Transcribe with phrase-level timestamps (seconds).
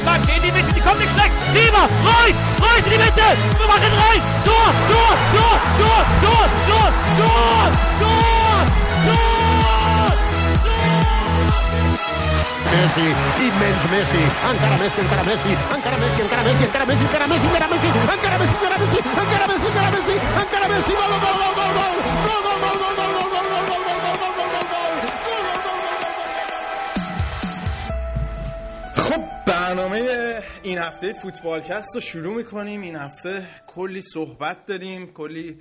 [0.00, 1.32] bleibt stehen, die Mitte, die kommt nicht schlecht.
[1.52, 3.26] Sieber, Reus, Reus in die Mitte.
[3.58, 4.20] Wir machen rein.
[4.44, 7.68] Tor, Tor, Tor, Tor, Tor, Tor, Tor,
[7.98, 8.28] Tor, Tor,
[12.68, 13.06] Messi,
[13.42, 17.68] immens Messi, encara Messi, encara Messi, encara Messi, encara Messi, encara Messi, encara Messi, encara
[17.68, 21.72] Messi, encara Messi, encara Messi, encara Messi, encara Messi, encara Messi, gol, gol, gol, gol,
[21.74, 21.94] gol,
[22.26, 23.07] gol, gol, gol, gol, gol,
[29.78, 32.80] برنامه این هفته فوتبالکست رو شروع می‌کنیم.
[32.80, 35.58] این هفته کلی صحبت داریم کلی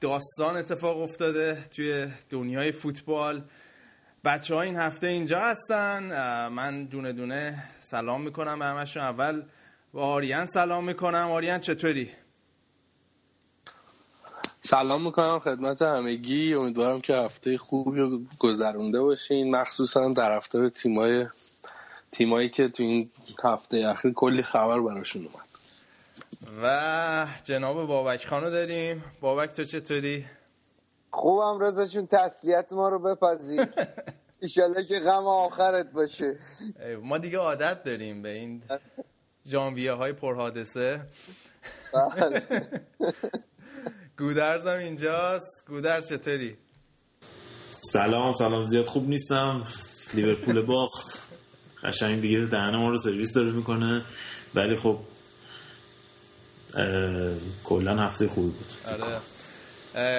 [0.00, 3.44] داستان اتفاق افتاده توی دنیای فوتبال.
[4.24, 6.02] بچه ها این هفته اینجا هستن.
[6.48, 9.02] من دونه دونه سلام می‌کنم به همشون.
[9.02, 9.42] اول
[9.92, 11.30] با آریان سلام می‌کنم.
[11.30, 12.10] آریان چطوری؟
[14.62, 16.54] سلام می‌کنم خدمت همگی.
[16.54, 19.50] امیدوارم که هفته خوبی رو گذرونده باشین.
[19.56, 21.26] مخصوصا طرفدار تیمای
[22.12, 23.08] تیمایی که تو این
[23.44, 25.48] هفته اخیر کلی خبر براشون اومد.
[26.62, 29.04] و جناب بابک خانو داریم.
[29.20, 30.26] بابک تو چطوری؟
[31.10, 33.66] خوبم رضا چون تسلیت ما رو بپذیر.
[34.42, 36.38] ایشالله که غم آخرت باشه.
[37.02, 38.62] ما دیگه عادت داریم به این
[39.46, 41.00] جانویه های پرحادثه.
[41.94, 42.42] بله.
[44.18, 45.64] گودرزم اینجاست.
[45.68, 46.56] گودرز چطوری؟
[47.70, 49.66] سلام سلام زیاد خوب نیستم.
[50.14, 51.29] لیورپول باخت.
[51.84, 54.02] قشنگ دیگه دهن ما رو سرویس داره می‌کنه.
[54.54, 54.98] ولی خب
[57.64, 58.66] کلا هفته خوبی بود.
[58.86, 59.20] آره.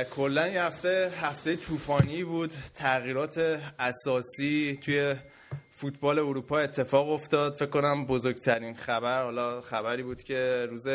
[0.04, 2.54] کلا یه هفته هفته طوفانی بود.
[2.76, 5.16] تغییرات اساسی توی
[5.76, 7.54] فوتبال اروپا اتفاق افتاد.
[7.54, 10.88] فکر کنم بزرگترین خبر حالا خبری بود که روز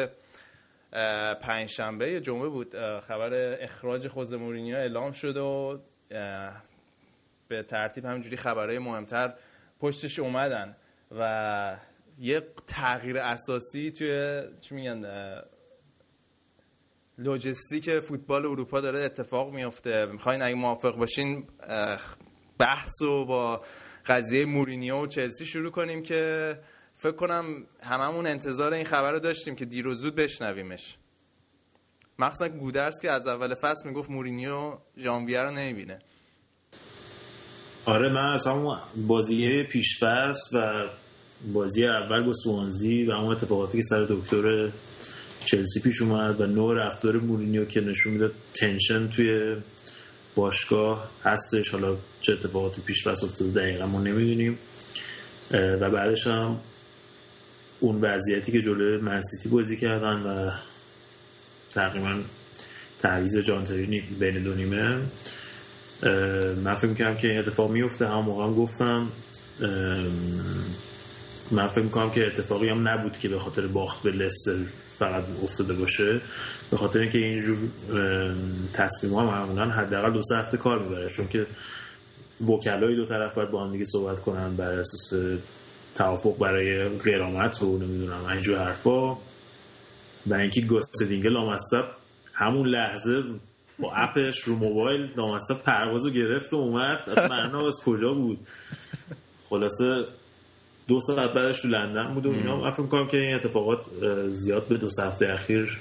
[1.42, 5.80] پنجشنبه یا جمعه بود خبر اخراج خوز مورینیو اعلام شد و
[7.48, 9.34] به ترتیب همینجوری خبرهای مهمتر
[9.80, 10.76] پشتش اومدن
[11.18, 11.78] و
[12.18, 15.04] یه تغییر اساسی توی چی میگن
[17.18, 21.46] لوجستیک فوتبال اروپا داره اتفاق میفته می‌خواین اگه موافق باشین
[22.58, 23.64] بحث و با
[24.06, 26.54] قضیه مورینیو و چلسی شروع کنیم که
[26.96, 30.98] فکر کنم هممون انتظار این خبر رو داشتیم که دیر و زود بشنویمش.
[32.18, 35.98] مخصوصا گودرس که از اول فصل می‌گفت مورینیو ژانویه رو نمی‌بینه.
[37.86, 40.88] آره من از همون بازی پیش فصل و
[41.52, 44.70] بازی اول با سوانزی و اون اتفاقاتی که سر دکتر
[45.44, 49.56] چلسی پیش اومد و نوع رفتار مورینیو که نشون می‌داد تنشن توی
[50.34, 51.68] باشگاه هستش.
[51.68, 54.58] حالا چه اتفاقاتی پیش فصل افتاده دقیقا ما نمی‌دونیم.
[55.50, 56.60] و بعدش هم
[57.80, 60.50] اون وضعیتی که جلوی منسیتی بازی کردن و
[61.74, 62.20] تقریبا
[63.02, 64.98] تعویض جانترینی بین دو نیمه.
[66.64, 69.08] من فکر می‌کنم که این اتفاق میفته هم موقع هم گفتم.
[71.50, 74.56] من فکر می‌کنم که اتفاقی هم نبود که به خاطر باخت به لستر
[74.98, 76.20] فقط افتاده باشه.
[76.70, 77.58] به خاطر اینکه اینجور
[78.72, 81.10] تصمیم ها معمولا حداقل دو سه هفته کار می‌بره.
[81.10, 81.46] چون که
[82.48, 85.38] وکلای دو طرف باید با هم دیگه صحبت کنن بر اساس
[85.94, 89.16] توافق برای قرامت رو نمی‌دونم اینجور حرفا.
[90.26, 91.84] و اینکه گاستدینگ لامصب
[92.34, 93.22] همون لحظه
[93.78, 96.98] با اپش رو موبایل لامصب پرواز رو گرفت و اومد.
[97.06, 98.38] از معنا از کجا بود؟
[99.50, 100.04] خلاصه
[100.88, 102.70] دو ساعت بعدش تو لندن بود و اینا.
[102.72, 103.80] فکر می‌کنم که این اتفاقات
[104.30, 105.78] زیاد به دو هفته اخیر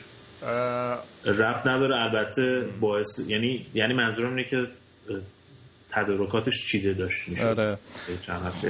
[1.26, 1.96] ربط نداره.
[1.96, 4.68] البته باعث یعنی یعنی منظورم اینه که
[5.90, 7.78] تدارکاتش چیده داشت میشه آره.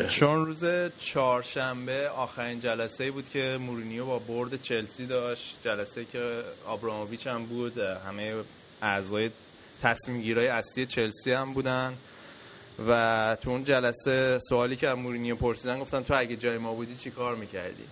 [0.09, 0.65] چون روز
[0.97, 5.57] چهارشنبه آخرین جلسه بود که مورینیو با board چلسی داشت.
[5.63, 7.77] جلسه که آبراموویچ هم بود.
[7.77, 8.33] همه
[8.81, 9.29] اعضای
[9.83, 11.93] تصمیم گیرای اصلی چلسی هم بودن
[12.87, 17.11] و تو اون جلسه سوالی که مورینیو پرسیدن گفتن تو اگه جای ما بودی چی
[17.11, 17.83] کار می‌کردی؟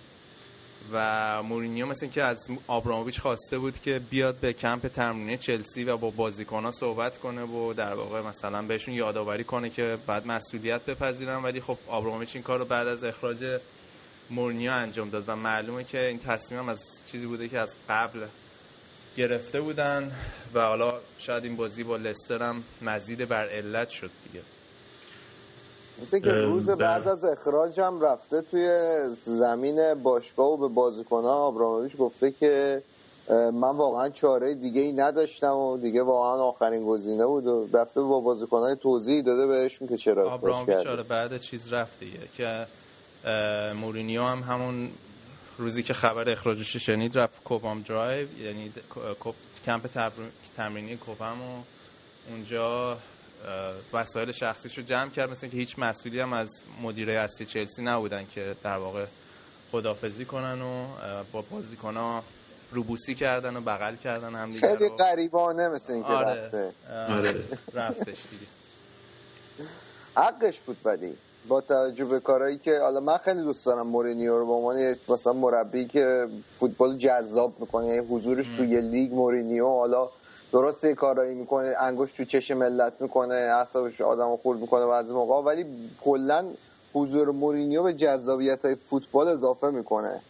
[0.92, 5.96] و مورینیو مثل که از آبراموویچ خواسته بود که بیاد به کمپ تمرینی چلسی و
[5.96, 11.42] با بازیکنها صحبت کنه و در واقع مثلا بهشون یادآوری کنه که باید مسئولیت بپذیرن.
[11.42, 13.60] ولی خب آبراموویچ این کار رو بعد از اخراج
[14.30, 18.26] مورینیو انجام داد و معلومه که این تصمیم هم از چیزی بوده که از قبل
[19.16, 20.12] گرفته بودن
[20.54, 24.44] و حالا شاید این بازی با لستر هم مزید بر علت شد دیگه.
[26.02, 28.68] مثل که روز بعد از اخراج هم رفته توی
[29.12, 32.82] زمین باشگاه و به بازیکنها آبراموویچ گفته که
[33.30, 38.20] من واقعا چاره دیگه ای نداشتم و دیگه واقعا آخرین گزینه بود و رفته با
[38.20, 42.66] بازیکنهای توضیح داده بهشون که چرا آبراموویچ آره بعد چیز رفت دیگه که
[43.74, 44.90] مورینیو هم همون
[45.58, 48.72] روزی که خبر اخراجش شنید رفت کوبهام درایو یعنی
[49.66, 50.10] کمپ
[50.56, 51.62] تمرینی کوبهام و
[52.28, 52.98] اونجا
[53.92, 55.30] وسایل شخصیش رو جمع کرد.
[55.30, 56.50] مثل که هیچ مسئولی هم از
[56.82, 59.06] مدیرای اصلی چلسی نبودن که در واقع
[59.72, 60.86] خدافزی کنن و
[61.32, 62.24] با بازیکن ها
[62.70, 66.42] روبوسی کردن و بغل کردن هم دیگه خیلی غریبانه مثل اینکه آره.
[66.42, 66.72] رفته.
[67.08, 67.34] آره.
[67.74, 68.46] رفتش دیگه.
[70.16, 71.16] حقش بود ولی.
[71.48, 75.32] با توجه به کارهایی که حالا من خیلی دوست دارم مورینیو رو به عنوان مثلا
[75.32, 80.08] مربی که فوتبال جذاب می‌کنه یعنی حضورش توی یه لیگ مورینیو حالا
[80.52, 85.34] درست یه کارایی می‌کنه انگشت تو چش ملت می‌کنه اعصابش آدمو خورد می‌کنه بعضی موقع
[85.34, 85.66] ولی
[86.04, 86.44] کلا
[86.94, 90.20] حضور مورینیو به جذابیت های فوتبال اضافه می‌کنه.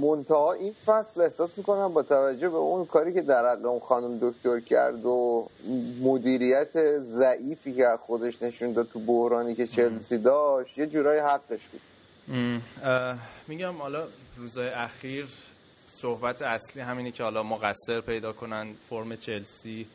[0.00, 4.18] منتها این فصل احساس می‌کنم با توجه به اون کاری که در حق اون خانم
[4.22, 5.48] دکتر کرد و
[6.00, 11.80] مدیریت ضعیفی که خودش نشون داد تو بحرانی که چلسی داشت یه جورای حقش بود.
[13.48, 14.04] میگم حالا
[14.36, 15.28] روزهای اخیر
[15.92, 19.86] صحبت اصلی همینه که حالا مقصر پیدا کنن فرم چلسی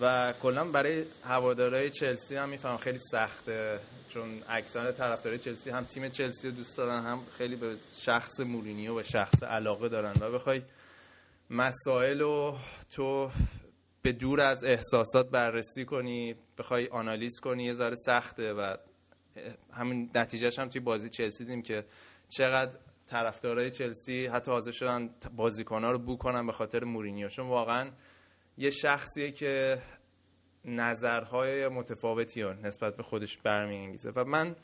[0.00, 3.78] و کلا برای هوادارهای چلسی هم میفهم خیلی سخته.
[4.14, 9.00] چون اکثر طرفدارای چلسی هم تیم چلسی رو دوست دارن هم خیلی به شخص مورینیو
[9.00, 10.62] و شخص علاقه دارن و بخوای
[11.50, 12.58] مسائل رو
[12.90, 13.30] تو
[14.02, 18.76] به دور از احساسات بررسی کنی بخوای آنالیز کنی یه ذره سخته و
[19.72, 21.84] همین نتیجهش هم توی بازی چلسی دیدیم که
[22.28, 27.28] چقدر طرفدارای چلسی حتی حاضر شدن بازیکن‌ها رو بو کنن به خاطر مورینیو.
[27.28, 27.90] چون واقعا
[28.58, 29.78] یه شخصیه که
[30.64, 34.10] نظرهای متفاوتی رو نسبت به خودش برمیانگیزه.
[34.10, 34.56] و من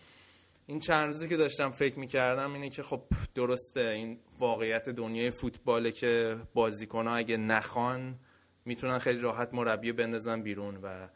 [0.66, 3.02] این چند روزی که داشتم فکر می‌کردم اینه که خب
[3.34, 8.18] درسته این واقعیت دنیای فوتباله که بازیکن‌ها اگه نخوان
[8.64, 11.08] می‌تونن خیلی راحت مربی بندازن بیرون و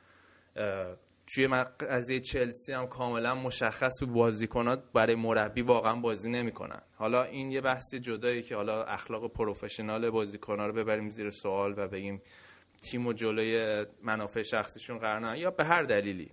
[1.26, 1.48] توی
[1.80, 6.82] قضیه چلسی هم کاملا مشخص بود بازیکنات برای مربی واقعا بازی نمی‌کنن.
[6.96, 11.88] حالا این یه بحث جدایی که حالا اخلاق پروفشنال بازیکن‌ها رو ببریم زیر سوال و
[11.88, 12.22] بگیم
[12.90, 15.36] تیم و جلوی منافع شخصیشون قرار ندن.
[15.36, 16.30] یا به هر دلیلی.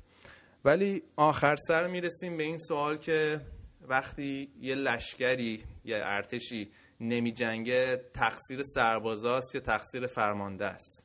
[0.65, 3.41] ولی آخر سر می‌رسیم به این سوال که
[3.81, 11.03] وقتی یه لشکری یا ارتشی نمی جنگه تقصیر سربازاست یا تقصیر فرمانده است؟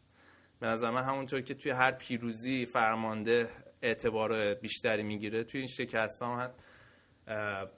[0.61, 3.49] به نظر من همونطور که توی هر پیروزی فرمانده
[3.83, 6.51] اعتبار بیشتری می‌گیره توی این شکست هم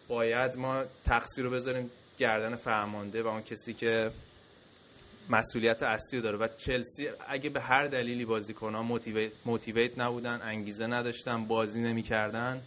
[0.08, 4.10] باید ما تقصیر رو بذاریم گردن فرمانده و اون کسی که
[5.30, 6.38] مسئولیت اصلی رو داره.
[6.38, 12.62] و چلسی اگه به هر دلیلی بازیکن‌ها موتیویت, موتیویت نبودن انگیزه نداشتن بازی نمی‌کردن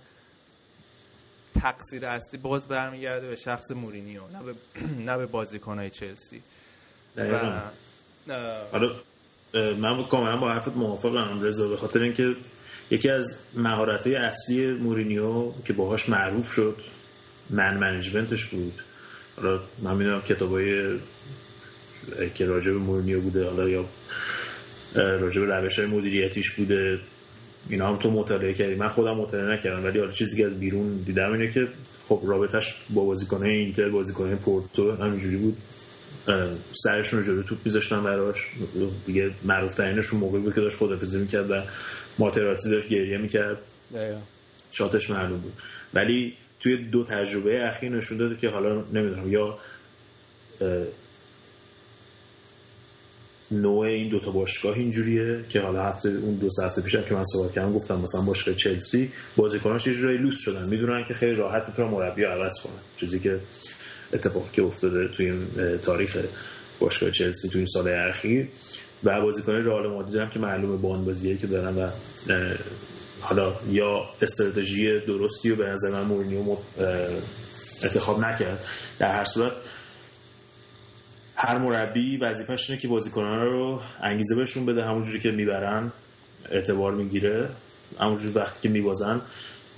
[1.62, 4.56] تقصیر اصلی باز برمیگرده به شخص مورینیو نه به
[5.12, 6.42] نه به بازیکن‌های چلسی.
[7.18, 7.62] و
[8.72, 8.96] حالا
[9.54, 12.36] من کاملا با حرفت موافقم رضا به خاطر اینکه
[12.92, 16.78] یکی از مهارت های اصلی مورینیو که باهاش معروف شد
[17.50, 18.82] من منیجمنتش بود.
[19.36, 21.00] حالا من می‌دونم کتاب های
[22.36, 23.86] که راجع به مورینیو بوده حالا یا
[24.96, 27.00] راجع به روش های مدیریتیش بوده.
[27.70, 28.76] اینا هم تو مطالعه کردی.
[28.76, 31.68] من خودم مطالعه نکردم ولی حالا چیزی که از بیرون دیدم اینه که
[32.10, 35.58] خب رابطش با بازیکنه اینتر بازیکنه پورتو همینجوری بود.
[36.84, 38.48] سرشون رو جلو توپ میذاشتن براش.
[39.06, 41.62] دیگه معروف ترینشون موقعی بود که داشت خدافزی می‌کرد و
[42.20, 43.58] ماتراتی داشت گریه می‌کرد.
[44.72, 45.54] شاتش معلوم بود.
[45.94, 49.58] ولی توی دو تجربه اخیر نشون داده که حالا نمی‌دونم یا
[53.52, 57.54] نوع این دوتا باشگاه اینجوریه که حالا هفته اون دو هفته پیشم که من صحبت
[57.54, 60.70] کردم گفتم مثلا باشگاه چلسی بازیکناش یه جورایی لوس شدن.
[60.70, 62.74] می‌دونن که خیلی راحت می‌تونن مربی عوض کنن.
[62.98, 63.40] چیزی که
[64.14, 66.18] اتفاقی که افتاده توی این تاریخ
[66.80, 68.48] باشگاه چلسی توی این سال اخیر.
[69.04, 71.88] و بازیکن رئال مادرید هم که معلومه بان بازیه که دارن و
[73.22, 76.58] حالا یا استراتژی درستی رو به نظر من مورینیو
[77.84, 78.66] انتخاب نکرد.
[79.00, 79.54] در هر صورت
[81.44, 85.92] هر مربی وظیفش اینه که بازیکنان رو انگیزه بهشون بده همونجوری که می‌برن
[86.50, 87.50] اعتبار می‌گیره
[88.00, 89.22] همونجوری وقتی که میبازن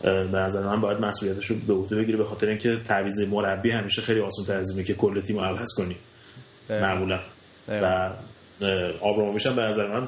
[0.04, 4.02] به نظر من باید مسئولیتش رو به عهده بگیره به خاطر اینکه تعویض مربی همیشه
[4.02, 5.96] خیلی آسان تر از اینه که کل تیم رو عوض کنی.
[6.70, 7.20] معمولا.
[7.68, 8.12] و
[9.02, 10.08] آبراموویچ هم به نظر من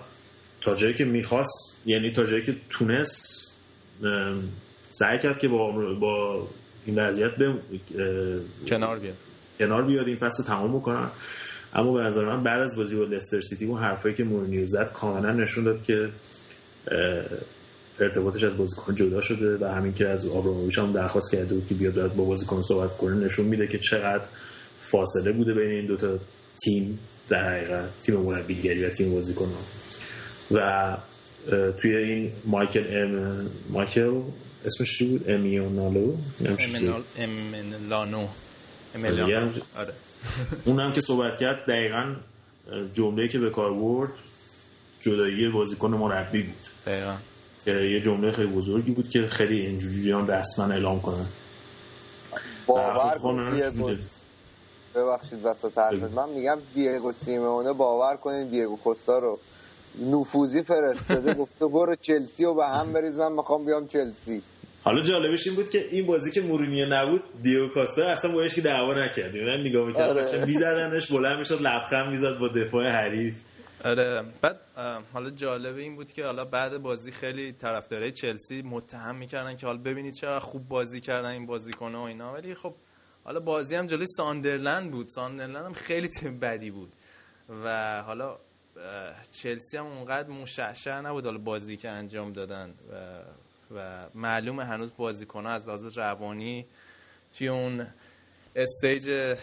[0.62, 3.56] تا جایی که می‌خواست یعنی تا جایی که تونست
[4.92, 6.48] سعی کرد که با با
[6.86, 7.54] این وضعیت به
[8.68, 9.16] کنار بیاد.
[9.60, 11.10] کنار بیاد این فصل تمام بکنن.
[11.76, 14.92] اما به نظر من بعد از بازی با لستر سیتی اون حرفایی که مورینیو زد
[14.94, 16.10] کاملا نشون داد که
[18.00, 21.76] ارتباطش از بازیکن جدا شده و همین که از آبراموویچ هم درخواست کرده بود که
[21.76, 24.24] بیاد باید با بازیکن صحبت کنه نشون میده که چقدر
[24.92, 26.20] فاصله بوده بین این دوتا
[26.64, 29.52] تیم در حقیقت تیم مربیگری و تیم بازیکن
[30.52, 30.98] و
[31.82, 34.12] توی این مایکل ام مایکل
[34.66, 36.14] اسمش چی بود؟ امیونالو.
[36.40, 37.04] امنال-
[38.96, 39.94] امنلانو آره،
[40.66, 42.16] اون هم که صحبت کرد دقیقا
[42.94, 44.12] جمله که به کار برد
[45.02, 46.56] جدایی بازیکن مربی بود.
[46.86, 47.16] دقیقا.
[47.66, 51.26] که یه جمله خیلی بزرگی بود که خیلی اینجوری هم رسما اعلام کنن.
[52.68, 53.92] باور کن دیگو
[54.96, 56.14] ببخشید وسط حرفت.
[56.14, 59.40] من میگم دیگو سیمونه باور کنین دیگو کوستا رو
[60.12, 64.42] نفوذی فرستاده گفته برو چلسی و به هم بریزم می‌خوام بیام چلسی.
[64.86, 68.62] حالا جالبش این بود که این بازی که مورینیو نبود دیو کاستا اصلا باش که
[68.62, 69.36] دعوا نکرد.
[69.36, 70.46] من نگاه می‌کردم آره.
[70.46, 73.36] میزدنش بلند می‌شد لبخند می‌زد با دفاع حریف.
[73.86, 74.24] آره.
[74.42, 74.60] بعد
[75.14, 79.80] حالا جالب این بود که حالا بعد بازی خیلی طرفدارای چلسی متهم می‌کردن که حالا
[79.80, 82.34] ببینید چقدر خوب بازی کردن این بازیکن‌ها و اینا.
[82.34, 82.74] ولی خب
[83.24, 85.08] حالا بازی هم جلوی ساندرلند بود.
[85.10, 86.92] ساندرلند هم خیلی تیم بدی بود.
[87.64, 88.38] و حالا
[89.32, 92.70] چلسی هم اونقدر مشعشع نبود حالا بازی که انجام دادن.
[92.70, 92.96] و,
[93.72, 96.66] و معلومه هنوز بازیکن‌ها از لحاظ روانی
[97.38, 97.88] توی اون
[98.56, 99.36] stage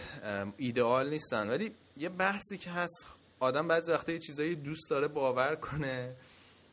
[0.57, 1.49] ایدئال نیستن.
[1.49, 3.07] ولی یه بحثی که هست
[3.39, 6.15] آدم بعضی وقتا یه چیزایی دوست داره باور کنه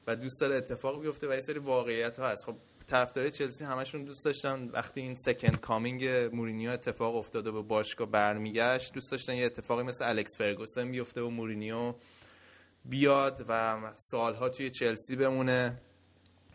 [0.06, 2.44] و دوست داره اتفاق بیفته و یه سری واقعیت ها هست.
[2.44, 4.68] خب طرفدار چلسی همشون دوست داشتن.
[4.68, 6.04] وقتی این second coming
[6.34, 11.30] مورینیو اتفاق افتاده به باشگاه برمیگشت دوست داشتن یه اتفاقی مثل الکس فرگوسن بیفته و
[11.30, 11.94] مورینیو
[12.84, 15.78] بیاد و سالها توی چلسی بمونه.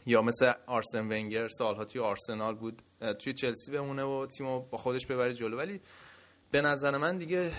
[0.05, 2.81] یا مثل آرسن ونگر سالها توی آرسنال بود
[3.19, 5.57] توی چلسی بمونه و تیمو با خودش ببره جلو.
[5.57, 5.81] ولی
[6.51, 7.51] به نظر من دیگه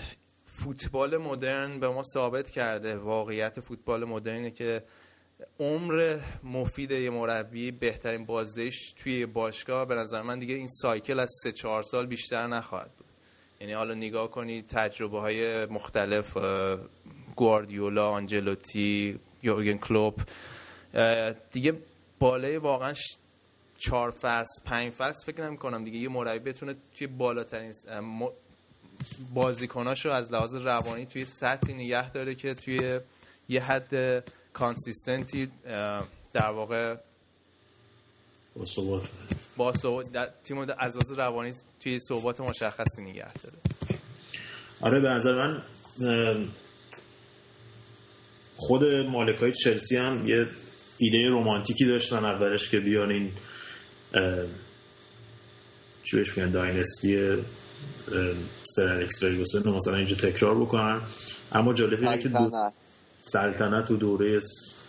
[0.45, 2.97] فوتبال مدرن به ما ثابت کرده.
[2.97, 4.83] واقعیت فوتبال مدرنه که
[5.59, 11.31] عمر مفید یه مربی بهترین بازدهش توی باشگاه به نظر من دیگه این سایکل از
[11.43, 13.07] سه چهار سال بیشتر نخواهد بود.
[13.61, 16.37] یعنی حالا نگاه کنید تجربه های مختلف
[17.35, 20.21] گواردیولا آنجلوتی یورگن کلوپ
[21.51, 21.73] دیگه
[22.19, 22.93] بالای واقعا
[23.77, 25.97] چهار فصل پنج فصل فکر نمی کنم دیگه.
[25.97, 27.73] یه مربی بتونه توی بالاترین
[29.33, 32.99] بازیکناشو از لحاظ روانی توی سطحی نگه داره که توی
[33.49, 35.47] یه حد کانسیستنتی
[36.33, 36.95] در واقع
[39.57, 40.09] با ثبات
[40.43, 43.57] تیم از لحاظ روانی توی ثبات مشخصی نگه داره.
[44.81, 45.61] آره به نظر من
[48.57, 50.47] خود مالکای چلسی هم یه
[50.97, 53.31] ایده رومانتیکی داشتن اولش که بیان این
[56.03, 57.37] چی بهش میگن داینستی
[58.75, 61.01] سر الکس فرگوسن مثلا اینجا تکرار بکنن.
[61.51, 62.71] اما جالب اینه که دو...
[63.25, 63.91] سلطنت.
[63.91, 64.39] و دوره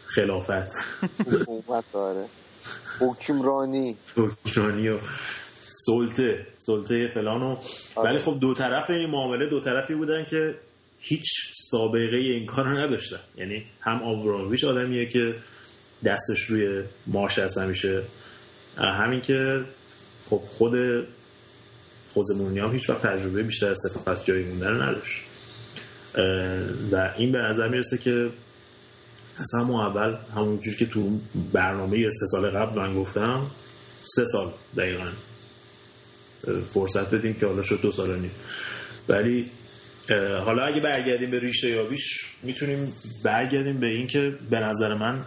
[0.06, 0.72] خلافت.
[1.26, 2.24] حکومت داره.
[3.00, 3.96] حکمرانی.
[4.16, 4.98] حکمرانی و
[5.86, 6.46] سلطه.
[6.58, 7.56] سلطه فلان و
[7.94, 8.10] آره.
[8.10, 10.54] ولی خب دو طرف این معامله دو طرفی بودن که
[11.00, 11.26] هیچ
[11.70, 13.20] سابقه این کار رو نداشتن.
[13.36, 15.34] یعنی هم آبرامویش آدمیه که
[16.04, 18.02] دستش روی ماش هست همیشه.
[18.76, 19.64] همین که
[20.30, 20.74] خب خود
[22.12, 25.20] خوزه مورینیو هم هیچ وقت تجربه بیشتر از پس جایی موندن نداشت.
[26.92, 28.30] و این به نظر می‌رسه که
[29.38, 31.20] از همون اول همونجور که تو
[31.52, 33.50] برنامه سه سال قبل من گفتم
[34.04, 35.08] سه سال دقیقا.
[36.74, 38.30] فرصت بدیم که حالا شد دو سال نیم.
[39.08, 39.50] ولی
[40.44, 42.92] حالا اگه برگردیم به ریشه یابیش می‌تونیم
[43.24, 45.24] برگردیم به این که به نظر من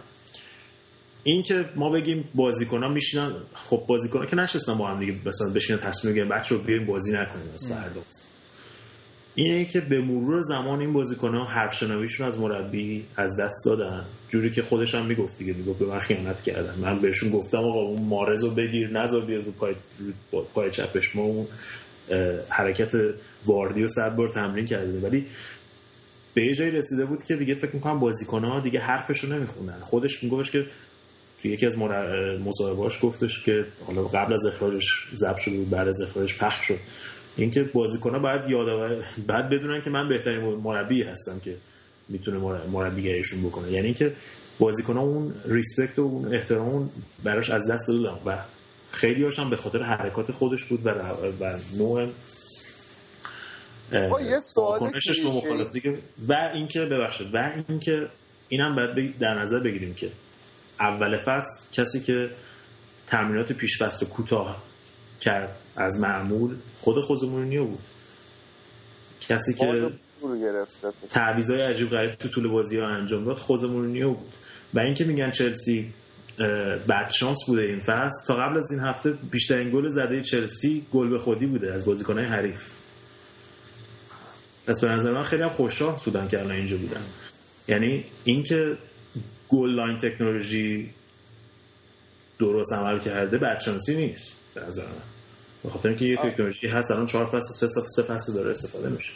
[1.24, 5.14] این که ما بگیم بازیکن ها میشینن خب بازیکن ها که نشستن با هم دیگه
[5.26, 8.00] مثلا بشینن تصمیم بگیرن بچه رو بیایم بازی نکنیم از فردا.
[9.34, 14.04] اینه که به مرور زمان این بازیکن ها حرف شنویشون از مربی از دست دادن.
[14.28, 16.74] جوری که خودش هم می‌گفت دیگه می‌گفت به من خیانت کردن.
[16.80, 19.74] من بهشون گفتم آقا اون مارز رو بگیر نذار بیاد رو پای,
[20.54, 21.16] پای چپش.
[21.16, 21.46] ما اون
[22.48, 22.92] حرکت
[23.46, 25.26] واردی و صد بار تمرین کرده ولی
[26.34, 29.80] به یه جایی رسیده بود که دیگه فکر می‌کنم بازیکن ها دیگه حرفش رو نمیخوندن
[29.80, 30.66] خودش میگفتش که
[31.42, 36.00] تو یکی از مصاحبهاش گفتش که حالا قبل از اخراجش ضبط شد بود بعد از
[36.00, 36.78] اخراجش پخش شد.
[37.36, 41.56] اینکه بازیکن‌ها باید یادآور بعد بدونن که من بهترین مربی هستم که
[42.08, 42.38] می‌تونه
[42.72, 43.72] مربیگریشون بکنه.
[43.72, 44.12] یعنی اینکه
[44.58, 46.90] بازیکن‌ها اون ریسپکت و اون احترام
[47.24, 48.38] براش از دست دادن و
[48.90, 50.90] خیلی هاشم به خاطر حرکات خودش بود و,
[51.40, 52.08] و نوع
[53.92, 54.92] یه سوال
[56.28, 57.34] و اینکه ببخشید.
[57.34, 58.08] و اینکه
[58.48, 60.08] اینم باید در نظر بگیریم که
[60.80, 62.30] اول فصل کسی که
[63.06, 64.62] تمرینات پیش فصل کوتاه
[65.20, 67.82] کرد از معمول خود مورینیو بود.
[69.20, 69.90] کسی که
[71.10, 74.32] تعویضای عجیب غریب تو طول بازی ها انجام داد خود مورینیو بود.
[74.74, 75.92] و اینکه میگن چلسی
[76.88, 78.26] بد شانس بوده این فصل.
[78.26, 82.26] تا قبل از این هفته بیشترین گل زده چلسی گل به خودی بوده از بازیکنهای
[82.26, 82.70] حریف.
[84.66, 87.02] پس به نظر من خیلی هم خوش شانس بودن که الان اینجا بودن.
[87.68, 88.78] یعنی اینکه
[89.52, 90.90] گل لاین تکنولوژی
[92.38, 94.92] درست عمل کرده بدشانسی نیست به نظر من.
[95.64, 99.12] به خاطر اینکه یه تکنولوژی هست الان چهار فصل سه سه فصل داره استفاده میشه.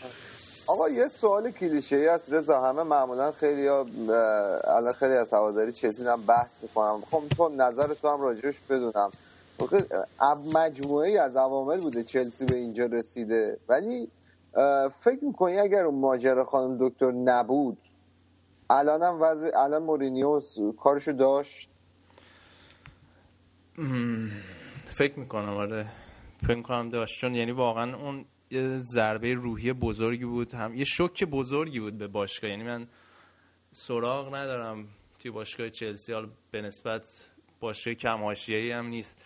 [0.66, 3.86] آقا یه سوال کلیشه ای است رضا همه معمولا خیلی ها
[4.64, 9.10] الان خیلی از هواداری چلسی هم بحث می‌کنم خب تو نظر تو هم راجعش بدونم.
[10.54, 13.58] مجموعه ای از عوامل بوده چلسی به اینجا رسیده.
[13.68, 14.08] ولی
[15.00, 17.78] فکر می‌کنی اگر اون ماجرا خانم دکتر نبود
[18.70, 20.40] الان هم وضع الان مورینیو
[20.78, 21.70] کارشو داشت؟
[24.84, 25.86] فکر می‌کنم آره.
[26.46, 27.20] فکر می‌کنم داشت.
[27.20, 30.54] چون یعنی واقعا اون یه ضربه روحی بزرگی بود.
[30.54, 32.50] هم یه شوک بزرگی بود به باشگاه.
[32.50, 32.86] یعنی من
[33.72, 36.12] سراغ ندارم توی باشگاه چلسی.
[36.12, 37.02] حالا به نسبت
[37.60, 39.18] باشگاه کم هم نیست.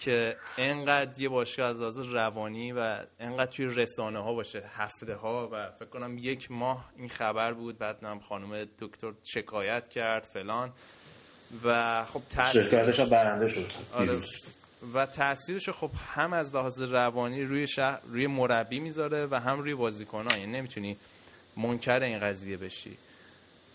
[0.00, 5.48] که انقدر یه باشگاه از لحاظ روانی و انقدر توی رسانه ها باشه هفته ها
[5.52, 10.72] و فکر کنم یک ماه این خبر بود بعد نم خانم دکتر شکایت کرد فلان.
[11.64, 14.20] و خب شکایتش برنده شد آره.
[14.94, 19.74] و تاثیرش خب هم از لحاظ روانی روی شهر روی مربی می‌ذاره و هم روی
[19.74, 20.96] بازیکنان یعنی نمی‌تونی
[21.56, 22.96] منکر این قضیه بشی.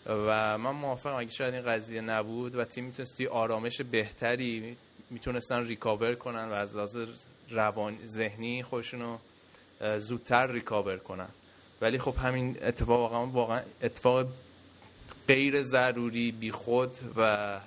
[0.06, 4.78] و من موافقم اگه شاید این قضیه نبود و تیم می‌تونست آرامش بهتری
[5.12, 6.98] می‌تونستن ریکاور کنن و از لحاظ
[7.50, 9.18] روان ذهنی خودشونو
[9.98, 11.28] زودتر ریکاور کنن.
[11.82, 14.28] ولی خب همین اتفاق واقعا واقعا اتفاق
[15.28, 17.60] غیر ضروری بیخود و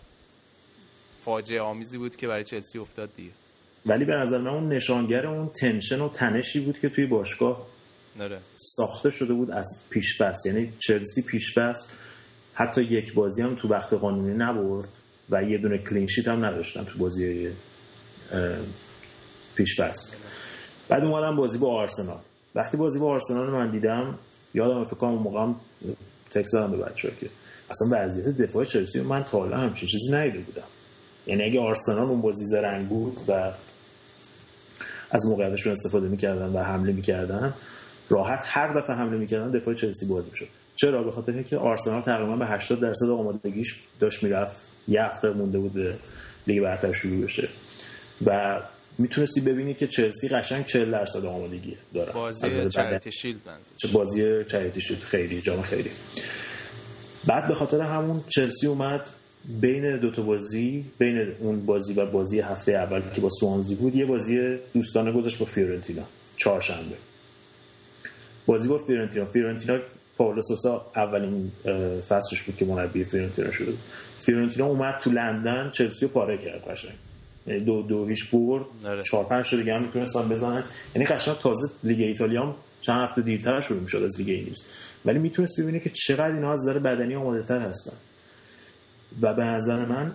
[1.21, 3.31] فاجعه آمیزی بود که برای چلسی افتاد دیگه.
[3.87, 7.67] ولی به نظر من اون نشانگر اون تنشن و تنشی بود که توی باشگاه
[8.17, 8.39] نره.
[8.57, 11.91] ساخته شده بود از پیش بس یعنی چلسی پیش بس
[12.55, 14.89] حتی یک بازی هم تو وقت قانونی نبرد.
[15.31, 17.49] و یه دونه کلینشیت هم نداشتن تو بازی
[19.55, 20.15] پیش بس
[20.89, 22.19] بعد اومدم بازی با آرسنال.
[22.55, 24.19] وقتی بازی با آرسنال من دیدم
[24.55, 25.53] یادم فکر اون موقع
[26.31, 27.29] تکس دادم به بچه‌ها که
[27.71, 30.67] اصلا وضعیت دفاع چلسی من تا حالا همچین چیزی ندیده بودم.
[31.27, 33.53] یعنی اگه آرسنال اون بازی زرنگ بود و
[35.11, 37.55] از موقعیتشون استفاده می‌کردن و حمله می‌کردن
[38.09, 40.49] راحت هر دفعه حمله می‌کردن دفاع چلسی باز می‌شد.
[40.77, 44.74] چرا؟ به خاطر اینکه آرسنال تقریبا به 80 درصد آمادگیش داشت می‌رفت.
[44.89, 45.99] یه هفته مونده بود
[46.47, 47.49] لیگ برتر شروع بشه.
[48.27, 48.61] و
[48.99, 52.13] می‌تونستی ببینی که چلسی قشنگ 40 درصد آمادگی داره.
[52.13, 53.41] بازی چریتی شیلد
[53.77, 55.91] چه بازی چریتی شیلد؟ خیلی جام خیلی.
[57.27, 59.01] بعد به خاطر همون چلسی اومد
[59.61, 63.95] بین دو تا بازی بین اون بازی و بازی هفته اول که با سوانزی بود
[63.95, 66.03] یه بازی دوستانه گذاشت با فیورنتینا
[66.37, 66.97] چهارشنبه.
[68.47, 69.25] بازی با فیورنتینا.
[69.25, 69.79] فیورنتینا
[70.19, 71.53] پائولو سوسا اولین
[72.09, 73.73] فصلش بود که مربی فیورنتینا شده
[74.27, 76.95] فیورنتینا اومد تو لندن چلسی رو پاره کرد قشنگ.
[77.47, 79.03] یعنی دو دو هیچ برد آره.
[79.03, 80.65] چهار پنج تا دیگه هم می‌تونستن بزنن.
[80.95, 84.59] یعنی قشنگ تازه لیگ ایتالیا هم چند هفته دیرتر شروع می‌شد از لیگ انگلیس.
[85.05, 87.97] ولی می‌تونست ببینه که چقدر اینا از نظر بدنی آماده تر هستن.
[89.23, 90.13] و به نظر من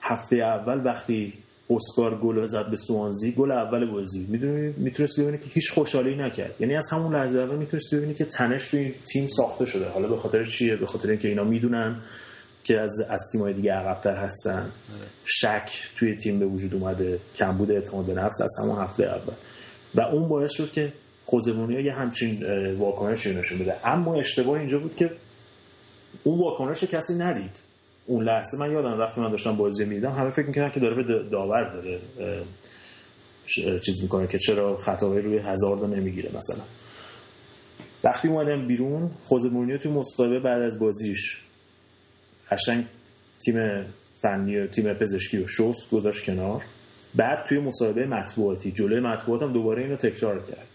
[0.00, 1.32] هفته اول وقتی
[1.70, 4.26] اسکار گل زد به سوانزی گل اول بازی.
[4.28, 6.54] می‌دونی می‌تونست ببینی که هیچ خوشحالی نکرد.
[6.60, 9.88] یعنی از همون لحظه اول می‌تونست ببینی که تنش توی تیم ساخته شده.
[9.88, 11.96] حالا به خاطر چیه؟ به خاطر اینکه اینا می‌دونن.
[12.64, 14.70] که از از تیم‌های دیگه عقب‌تر هستن.
[15.24, 17.18] شک توی تیم به وجود اومده.
[17.36, 19.34] کمبود اعتماد به نفس از همون هفته اول.
[19.94, 20.92] و اون باعث شد که
[21.26, 23.76] خوزمونیا یه همچین واکنشی نشون بده.
[23.84, 25.10] اما اشتباه اینجا بود که
[26.24, 27.60] اون واکنش کسی ندید.
[28.06, 30.12] اون لحظه من یادم وقتی من داشتم بازی می‌دیدم.
[30.12, 31.98] همه فکر می‌کردن که داره به داور داره.
[33.80, 36.62] چیز می‌کنه که چرا خطاهای روی هزار نمی‌گیره مثلا.
[38.04, 41.40] وقتی اومدم بیرون خوزه مورینیو تو مصاحبه بعد از بازیش
[42.50, 42.84] قشنگ
[43.44, 43.84] تیم
[44.22, 46.62] فنی و تیم پزشکی و شوس گذاشت کنار.
[47.14, 50.66] بعد توی مصاحبه مطبوعاتی جلوی مطبوعات هم دوباره اینو تکرار کرد.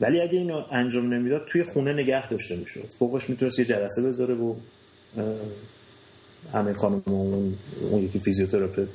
[0.00, 2.88] ولی اگه اینو انجام نمی‌داد توی خونه نگه داشته می‌شد.
[2.98, 4.54] فوقش می‌تونست یه جلسه بذاره و
[6.52, 7.54] همه خانم اون,
[7.90, 8.86] اون یکی فیزیوتراپی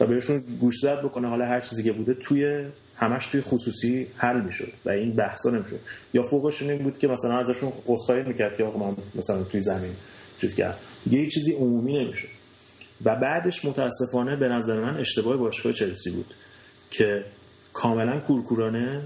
[0.00, 2.64] و بهشون گوش زد بکنه حالا هر چیزی که بوده توی
[2.96, 5.80] همش توی خصوصی حل می‌شد و این بحثا نمی‌شد.
[6.14, 9.92] یا فوقش این بود که مثلا ازشون عذرخواهی می‌کرد که آقا من مثلا توی زمین
[10.40, 10.78] چیز کرد
[11.10, 12.28] یه چیزی عمومی نمی‌شد.
[13.04, 16.34] و بعدش متاسفانه به نظر من اشتباه باشگاه چلسی بود
[16.90, 17.24] که
[17.72, 19.02] کاملا کورکورانه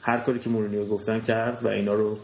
[0.00, 2.18] هر کاری که مورینیو گفتن کرد و اینا رو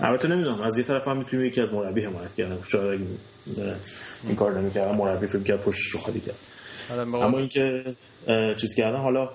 [0.00, 2.58] البته نمی‌دونم از یه طرف هم می‌تونیم یکی از مربی حمایت کردن.
[2.62, 3.00] شاید
[4.24, 6.36] این کار نمی‌کردن مربی فکر کرد پشتش رو خالی کرد.
[6.90, 7.84] اما اینکه
[8.60, 9.30] چیز کردن حالا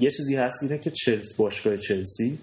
[0.00, 2.38] یه چیزی هست اینه که چلس باشگاه چلسی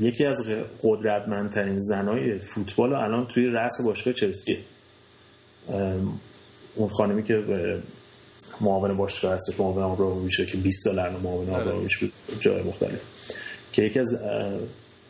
[0.00, 0.44] یکی از
[0.82, 4.58] قدرتمندترین زنای فوتبال الان توی رأس باشگاه چلسیه
[6.74, 7.44] اون خانمی که
[8.60, 11.62] معاون باشگاه هستش معاون آبراهویچ که 20 سال الان معاون آره.
[11.62, 13.00] آبراهویچ بود جای مختلف
[13.72, 14.18] که یکی از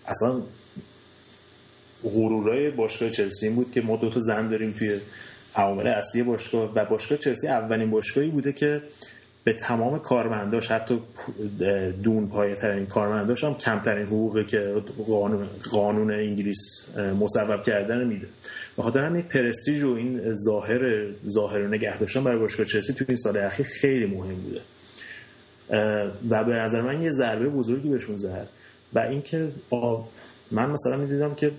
[0.07, 0.43] اصلا
[2.05, 4.99] غرورای باشگاه چلسی این بود که ما دو تا زن داریم توی
[5.55, 8.83] عوامل اصلی باشگاه و باشگاه چلسی اولین باشگاهی بوده که
[9.45, 11.01] به تمام کارمنداش حتی
[12.03, 18.27] دون پایه ترین کارمنداش هم کمترین حقوقی که قانون, قانون انگلیس مصوب کردن میده.
[18.77, 23.17] به خاطر همین پرستیژ و این ظاهر ظاهر نگه داشتن برای باشگاه چلسی تو این
[23.17, 24.61] سال اخیر خیلی مهم بوده.
[26.31, 28.49] و به نظر من یه ضربه بزرگی بهشون زد
[28.93, 29.49] و اینکه
[30.51, 31.53] من مثلا می‌دیدم که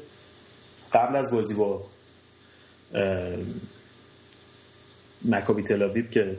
[0.94, 1.84] قبل از بازی با
[5.26, 6.38] مکابی تلاویب که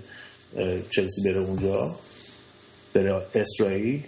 [0.90, 1.96] چلسی بره اونجا
[2.94, 4.02] بره اسرائیل.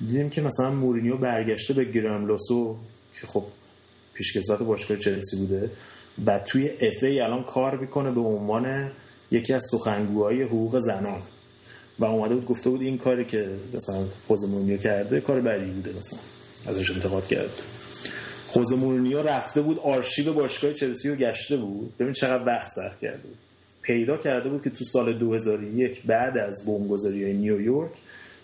[0.00, 2.76] دیدیم که مثلا مورینیو برگشته به گراملوسو
[3.20, 3.44] که خب
[4.14, 5.70] پیشکسوت باشگاه چلسی بوده.
[6.26, 8.92] و توی اف ای الان کار می‌کنه به عنوان
[9.30, 11.22] یکی از سخنگوهای حقوق زنان.
[11.98, 15.90] و اومده بود گفته بود این کاری که مثلا خوز مورینیو کرده کار بدی بوده
[15.98, 16.18] مثلا
[16.66, 17.50] ازش انتقاد کرد.
[18.46, 21.96] خوز مورینیو رفته بود آرشیو باشگاه چلسی رو گشته بود.
[21.98, 23.45] ببین چقدر وقت صرف کرده بود.
[23.86, 27.90] پیدا کرده بود که تو سال 2001 بعد از بمبگذاری نیویورک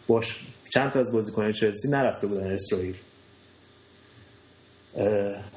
[0.07, 2.95] باش چند تا از بازیکنان چلسی نرفته بودن اسرائیل.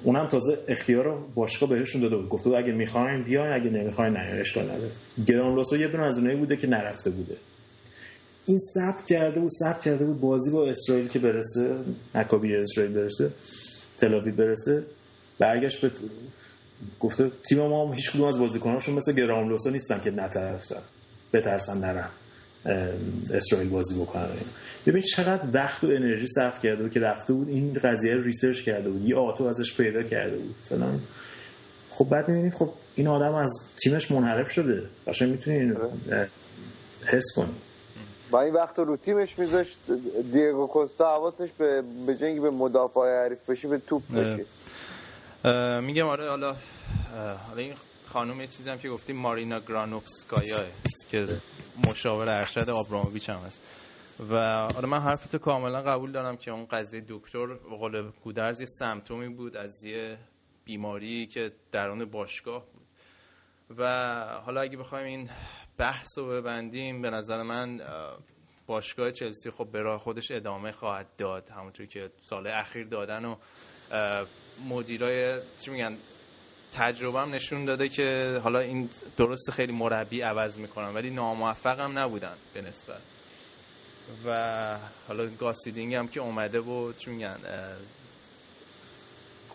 [0.04, 2.30] اونم تازه اختیار باشگاه بهشون داده بود.
[2.30, 4.92] گفته اگه می‌خواین بیاین اگه نمی‌خواین نه اشکال نداره.
[5.28, 7.36] گرانلوسو یه دونه از اونایی بوده که نرفته بوده.
[8.46, 11.76] این ثبت کرده بود ثبت کرده بود بازی با اسرائیل که برسه
[12.16, 13.32] نکابی اسرائیل برسه
[13.98, 14.84] تلاوی برسه
[15.40, 15.92] برگشت به
[17.00, 20.82] گفته تیم ما هم هیچ کدوم از بازیکناشون مثل گراملوسا نیستن که نترسن
[21.34, 22.10] بترسن نرن
[23.34, 24.28] اسرائیل بازی بکنن.
[24.86, 28.62] ببین چقدر وقت و انرژی صرف کرده بود که رفته بود این قضیه رو ریسرچ
[28.62, 30.56] کرده بود یه آتو ازش پیدا کرده بود.
[30.70, 31.02] فلان
[31.92, 33.52] خب بعد می‌بینید خب این آدم از
[33.84, 34.84] تیمش منحرف شده.
[35.08, 35.74] قشنگ می‌تونی
[37.06, 37.56] حس کنی.
[38.32, 39.78] با این وقت رو تیمش میذاشت
[40.34, 44.46] دیگو کوستا حواسش به به جنگ به مدافع حریف بشی به توپ بشی.
[45.82, 46.56] میگم آره حالا
[47.48, 47.74] حالا این
[48.08, 50.60] خانم یه چیزی هم که گفتیم مارینا گرانوفسکایا
[51.12, 51.28] که
[51.88, 53.62] مشاور ارشد آبراموویچ هم هست.
[54.20, 54.36] و
[54.76, 59.58] آره من حرفتو کاملا قبول دارم که اون قضیه دکتر قول گودرز یه سمتومی بود
[59.58, 60.18] از یه
[60.66, 62.88] بیماری که درون باشگاه بود.
[63.78, 63.84] و
[64.46, 65.30] حالا اگه بخوایم این
[65.78, 67.82] بحث رو ببندیم به نظر من
[68.68, 71.50] باشگاه چلسی خب به راه خودش ادامه خواهد داد.
[71.50, 73.36] همونطور که سال اخیر دادن و
[74.70, 75.98] مدیرای چی میگن
[76.74, 82.00] تجربه هم نشون داده که حالا این درست خیلی مربی عوض می‌کنن ولی ناموفق هم
[82.00, 83.02] نبودن به نسبت
[84.26, 87.38] و حالا گاسیدینگ هم که اومده و چی میگن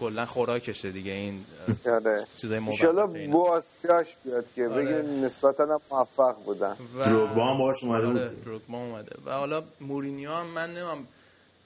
[0.00, 1.44] کلا خوراکشه دیگه این
[1.86, 2.26] آره.
[2.36, 4.84] چیزای موفق بازگشت بیاد که آره.
[4.84, 8.28] بگه نسبتا هم موفق بودن دروگبا هم باش اومده آره.
[8.28, 11.08] بود اومده و حالا مورینیو هم من نمیم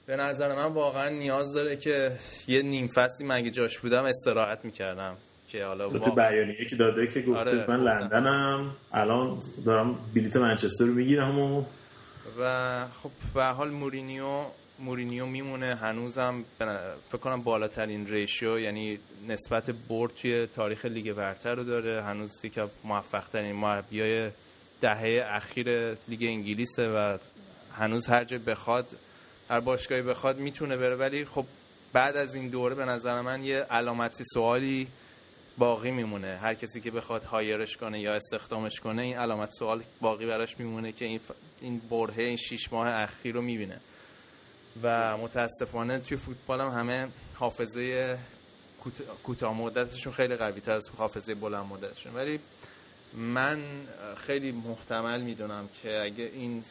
[0.07, 2.11] به نظر من واقعا نیاز داره که
[2.47, 5.15] یه نیم فصلی مگه جاش بودم استراحت می‌کردم
[5.49, 10.85] که حالا تو بیانیه که داده که گفته آره من لندنم الان دارم بلیت منچستر
[10.85, 11.63] رو می‌گیرم و
[12.39, 14.43] و خب به حال مورینیو
[14.79, 16.43] مورینیو میمونه هنوزم.
[17.09, 22.03] فکر کنم بالاترین ریشیو یعنی نسبت برد توی تاریخ لیگ برتر رو داره.
[22.03, 24.29] هنوز که موفق ترین مربیای
[24.81, 27.17] دهه اخیر لیگ انگلیسه و
[27.77, 28.87] هنوز هر جا بخواد
[29.49, 31.45] هر باشگاهی بخواد می‌تونه بره ولی خب
[31.93, 34.87] بعد از این دوره به نظر من یه علامتی سوالی
[35.57, 36.37] باقی میمونه.
[36.41, 40.91] هر کسی که بخواد هایرش کنه یا استخدامش کنه این علامت سوال باقی براش میمونه
[40.91, 41.31] که این ف...
[41.61, 43.79] این برهه این شیش ماه اخیر رو می‌بینه.
[44.83, 48.17] و متاسفانه توی فوتبال هم همه حافظه
[49.23, 52.15] کوتاه مدتشون خیلی قوی تر از حافظه بلند مدتشون.
[52.15, 52.39] ولی
[53.13, 53.59] من
[54.17, 56.63] خیلی محتمل می‌دونم که اگه این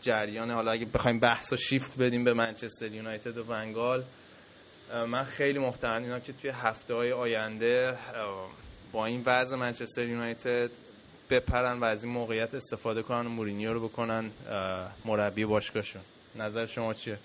[0.00, 0.50] جریان.
[0.50, 4.04] حالا اگه بخوایم بحث و شیفت بدیم به منچستر یونایتد و ونگال
[5.08, 7.98] من خیلی محتمل اینا که توی هفته های آینده
[8.92, 10.70] با این وضع منچستر یونایتد
[11.30, 14.30] بپرن و از این موقعیت استفاده کنن و مورینیو رو بکنن
[15.04, 16.02] مربی باشگاهشون.
[16.36, 17.18] نظر شما چیه؟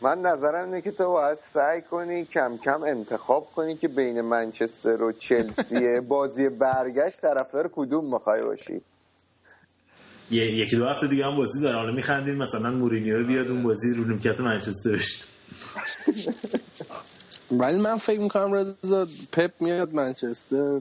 [0.00, 5.02] من نظرم اینه که تو باید سعی کنی کم کم انتخاب کنی که بین منچستر
[5.02, 8.82] و چلسی بازی برگشت طرفدار کدوم می‌خوای باشی.
[10.36, 11.76] یکی دو هفته دیگه هم بازی داره.
[11.76, 15.04] حالا میخندیم مثلا مورینیو بیاد اون بازی رو نیمکت منچستر
[17.50, 20.80] ولی من فکر می‌کنم رضا پپ میاد منچستر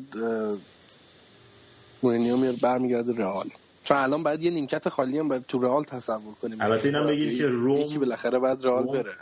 [2.04, 3.46] مورینیو میاد برمیگرده رئال.
[3.84, 6.62] چون الان باید یه نیمکت خالی هم باید تو رئال تصور کنیم.
[6.62, 9.16] البته اینم بگیم که روم یکی بالاخره بعد رئال بره.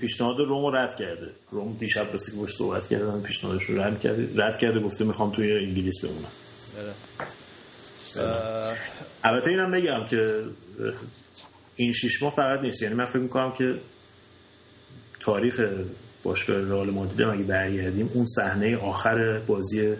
[0.00, 1.30] پیشنهاد روم رو رد کرده.
[1.50, 4.28] روم دیشب رسید که باش صحبت کردن پیشنهادش رو رد کرده.
[4.36, 6.32] رد کرده گفته می‌خوام توی انگلیس بمونم.
[9.24, 10.42] البته اینم بگم که
[11.76, 12.82] این شش ماه فقط نیست.
[12.82, 13.74] یعنی من فکر می‌کنم که
[15.20, 15.60] تاریخ
[16.22, 19.94] باشگاه رئال مادرید اگه برگردیم اون صحنه آخر بازی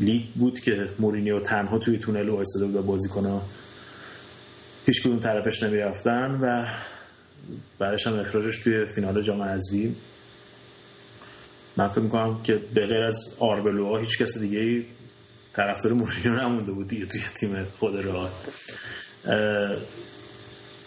[0.00, 3.42] لیگ بود که مورینیو تنها توی تونل وایساده بود و بازیکن‌ها
[4.86, 6.66] هیچ کدوم طرفش نمی‌رفتن و
[7.78, 9.96] بعدش هم اخراجش توی فینال جام حذفی.
[11.76, 14.84] من فکر می‌کنم که به غیر از آربلوها هیچ کس دیگه
[15.54, 18.30] طرفدار مورینیو نمونده بود دیگه توی تیم خود رئال؟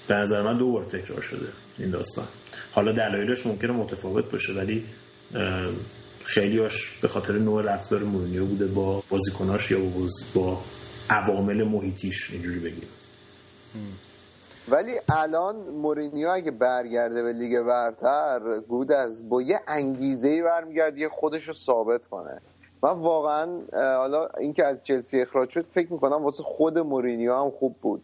[0.08, 1.47] به نظر من دو بار تکرار شده
[1.78, 2.28] این داستان.
[2.71, 4.86] حالا دلایلش ممکنه متفاوت باشه ولی
[6.23, 9.80] خیلیاش به خاطر نوع رفتار مورینیو بوده با بازیکناش یا
[10.34, 10.62] با
[11.10, 12.88] عوامل محیطیش اینجوری بگیم.
[14.67, 21.10] ولی الان مورینیو اگه برگرده به لیگ برتر گودرز با یه انگیزه ای برمیگرد یه
[21.10, 22.41] خودش رو ثابت کنه.
[22.86, 27.76] من واقعا حالا اینکه از چلسی اخراج شد فکر می‌کنم واسه خود مورینیو هم خوب
[27.82, 28.02] بود.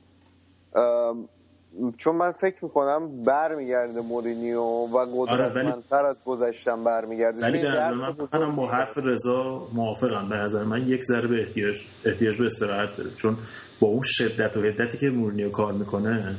[1.98, 7.42] چون من فکر می‌کنم برمیگرده مورینیو و آره، قدرتمندتر از گذشتم برمیگرده.
[7.42, 10.30] ولی در من با حرف رضا موافقم.
[10.30, 13.10] به نظر من یک ذره به احتیاج احتیاج به استراحت داره.
[13.16, 13.38] چون
[13.80, 16.36] با اون شدت و حدتی که مورینیو کار می‌کنه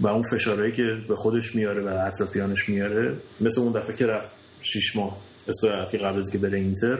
[0.00, 4.32] و اون فشارهایی که به خودش میاره و اطرافیانش میاره مثل اون دفعه که رفت
[4.62, 5.16] شیش ماه.
[5.48, 6.98] استراحتی قبل از که بره اینتر.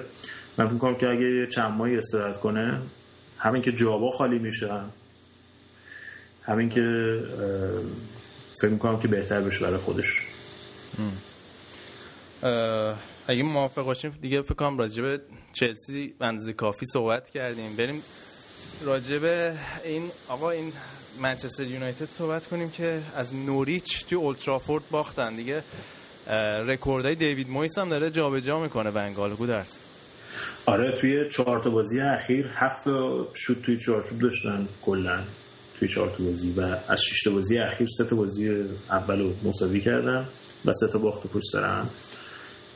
[0.59, 2.81] من فکر کنم که اگه چند ماهی استراحت کنه
[3.39, 4.81] همین که جوابا خالی میشه
[6.43, 6.81] همین که
[8.63, 10.21] فکر می‌کنم که بهتر بشه برای خودش.
[13.29, 15.21] اگه موافق باشیم دیگه فکر کنم راجع به
[15.53, 17.77] چلسی اندازه کافی صحبت کردیم.
[17.77, 18.03] بریم
[18.83, 19.55] راجع به
[19.85, 20.73] این آقا این
[21.21, 25.37] منچستر یونایتد صحبت کنیم که از نوریچ توی اولترافورد باختن.
[25.37, 25.63] دیگه
[26.67, 29.79] رکوردای دیوید مویس هم داره جابجا می‌کنه ونگال گودرس
[30.67, 32.85] آره توی چهار تا بازی اخیر هفت
[33.35, 35.19] شوت توی چارچوب داشتن کلا
[35.79, 39.33] توی چهار تا بازی و از شش تا بازی اخیر سه تا بازی اول رو
[39.45, 40.27] مساوی کردن
[40.65, 41.87] و سه تا باخت پشت دارن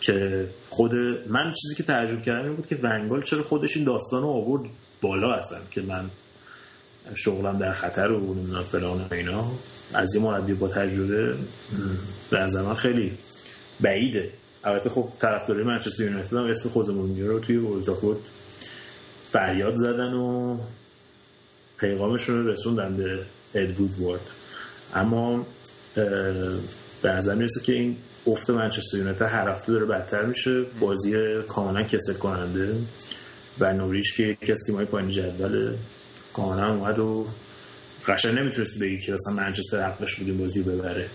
[0.01, 0.95] که خود
[1.29, 4.63] من چیزی که تعجب کردم این بود که ونگال چرا خودش این داستان رو آورد
[5.01, 6.11] بالا هستن که من
[7.15, 9.51] شغلم در خطر و نمی‌دونم فلان و اینا.
[9.95, 11.35] از یه مربی با تجربه
[12.31, 13.19] به خیلی
[13.81, 14.33] بعیده.
[14.65, 18.19] البته خب طرفدارای منچستر یونایتد هم اسم خود رو توی اولترافورد
[19.33, 20.59] فریاد زدن و
[21.81, 23.19] پیغامشون رو رسوندن به
[23.55, 24.21] ادوود وارد
[24.95, 25.47] اما
[27.03, 30.63] به نظر می‌رسه که این افت منچستر یونایتد هر هفته داره بدتر میشه.
[30.81, 32.75] بازی کاملا کسل کننده
[33.61, 35.75] و نوریش که یکی از تیم‌های پایین جدول
[36.35, 37.27] کاملا اومد و
[38.09, 41.09] قشنگ نمی‌تونست بگی که مثلا منچستر حقش بود این بازی ببره.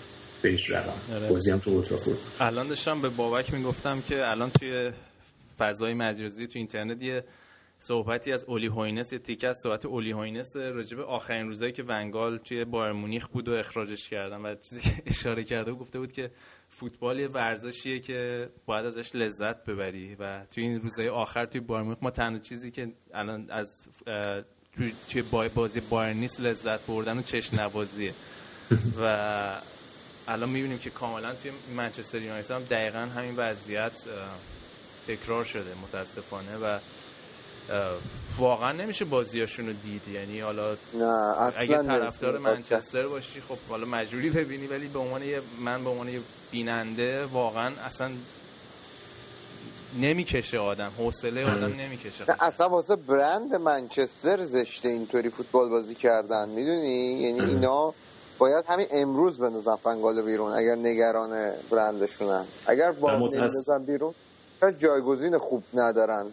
[0.43, 1.29] به هیچ رقم آره.
[1.29, 4.91] بازی هم تو اولدترافورد الان داشتم به بابک می‌گفتم که الان توی
[5.57, 7.23] فضای مجازی تو اینترنت یه
[7.77, 11.83] صحبتی از اولی هوینس یه تیکه از صحبت اولی هوینس راجع به آخرین روزایی که
[11.83, 15.99] ونگال توی بایرن مونیخ بود و اخراجش کردن و چیزی که اشاره کرده و گفته
[15.99, 16.31] بود که
[16.69, 21.83] فوتبال یه ورزشیه که باید ازش لذت ببری و توی این روزهای آخر توی بایرن
[21.83, 23.85] مونیخ ما تنها چیزی که الان از
[25.09, 25.23] توی
[25.55, 28.13] بازی بایر نیست لذت بردن و چشم نوازیه
[29.01, 29.55] و
[30.27, 33.91] الان می‌بینیم که کاملا توی منچستر یونایتد هم دقیقا همین وضعیت
[35.07, 36.79] تکرار شده متاسفانه و
[38.37, 40.07] واقعا نمیشه بازیاشون رو دید.
[40.07, 45.21] یعنی حالا نه اصلا اگه طرفدار منچستر باشی خب حالا مجبوری ببینی ولی به عنوان
[45.59, 48.11] من به عنوان یه بیننده واقعا اصلا
[50.01, 50.91] نمی‌کشه آدم.
[50.97, 52.25] حوصله آدم نمی‌کشه.
[52.39, 56.49] اصلا واسه برند منچستر زشته اینطوری فوتبال بازی کردن.
[56.49, 57.93] می‌دونی؟ یعنی اینا
[58.37, 62.43] باید همین امروز بندازن فنگال بیرون اگر نگران برندشونن.
[62.67, 64.13] اگر با نمیدازن بیرون
[64.79, 66.25] جایگزین خوب ندارن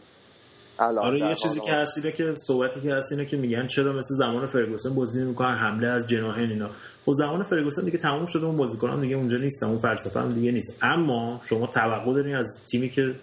[0.78, 4.14] آره یه چیزی که هست اینه که صحبتی که هست اینه که میگن چرا مثل
[4.18, 6.70] زمان فرگوسن بازی می‌کنن حمله از جناحین اینا.
[7.06, 10.52] خب زمان فرگوسن دیگه تموم شده اون بازیکنان دیگه اونجا نیستن اون فلسفه هم دیگه
[10.52, 10.78] نیست.
[10.82, 13.14] اما شما توقع دارین از تیمی که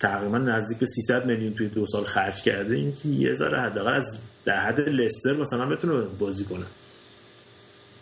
[0.00, 4.18] تقریبا نزدیک به 300 میلیون توی دو سال خرج کرده اینکه یه ذره حداقل از
[4.44, 6.64] در حد لستر مثلا بتونه بازی کنه.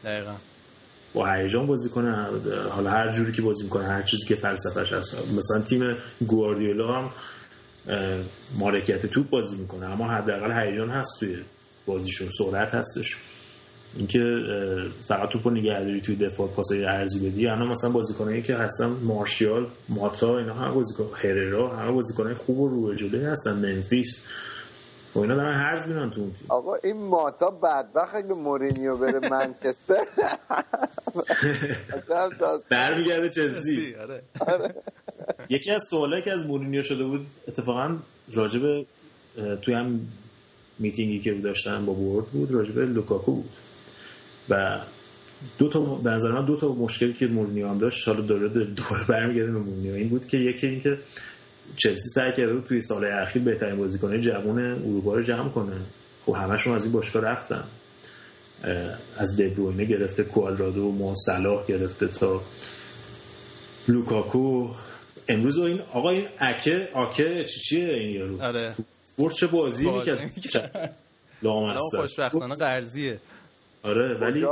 [0.04, 0.34] دقیقا.
[1.14, 2.26] با هیجان بازی کنه
[2.70, 5.16] حالا هر جوری که بازی می‌کنه هر چیزی که فلسفهش هست.
[5.36, 7.10] مثلا تیم گواردیولا هم
[8.58, 11.36] مالکیت توپ بازی می‌کنه اما حداقل هیجان هست توی
[11.86, 13.16] بازیشون سرعت هستش.
[13.96, 14.18] اینکه
[15.08, 17.48] فقط توپو نگهداری توی دفاع پاسای ارزی بدی.
[17.48, 22.68] انا مثلا بازیکنایی که هستن مارشیال ماتا اینا هم بازیکن هررا همه بازیکنای خوب و
[22.68, 23.52] رو جلوی هستن.
[23.52, 24.20] منفیس
[25.18, 30.06] و اینا دارن هرز میرن تو آقا این ماتا بدبخت اگه مورینیو بره منچستر.
[32.70, 33.94] برمیگرده چلسی.
[33.94, 34.22] آره.
[34.40, 34.74] آره.
[35.48, 37.96] یکی از سوالایی که از مورینیو شده بود اتفاقا
[38.32, 38.86] راجع به
[39.62, 40.00] توی هم
[40.78, 43.50] meetingی که داشتن با board بود راجع به لوکاکو بود.
[44.48, 44.78] و
[45.58, 49.06] دو تا به نظر من دو تا مشکلی که مورینیو هم داشت حالا داره دوباره
[49.08, 49.94] برمیگرده به مورینیو.
[49.94, 50.98] این بود که یکی اینکه
[51.76, 55.76] چلسی سعی کرده بود توی سال اخیر بهترین بازیکن جوان اروپا رو جمع کنه.
[56.26, 57.64] خب همشون از این باشگاه رفتن.
[59.16, 62.42] از دبروینه گرفته کوالرادو و صلاح گرفته تا
[63.88, 64.68] لوکاکو.
[65.28, 68.74] امروز این آقا این اکه آکه چی چیه این یارو؟ آره.
[69.36, 70.94] چه بازی می‌کرد؟
[71.42, 72.00] لامصب.
[72.00, 73.20] خوشبختانه قرضیه.
[73.82, 74.46] آره ولی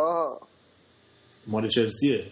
[1.46, 2.24] مال چلسیه.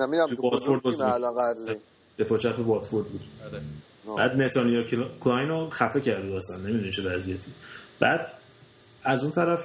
[0.00, 1.00] نمی‌دونم تو بود.
[1.00, 1.76] الان قرضی
[2.20, 3.20] دفاع چپ واتفورد بود.
[3.44, 3.60] آره.
[4.16, 4.82] بعد نتنیل
[5.20, 7.52] کلاین رو خفه کرده اصلا نمی‌دونی چه وضعیتی
[8.00, 8.26] بعد
[9.04, 9.60] از اون طرف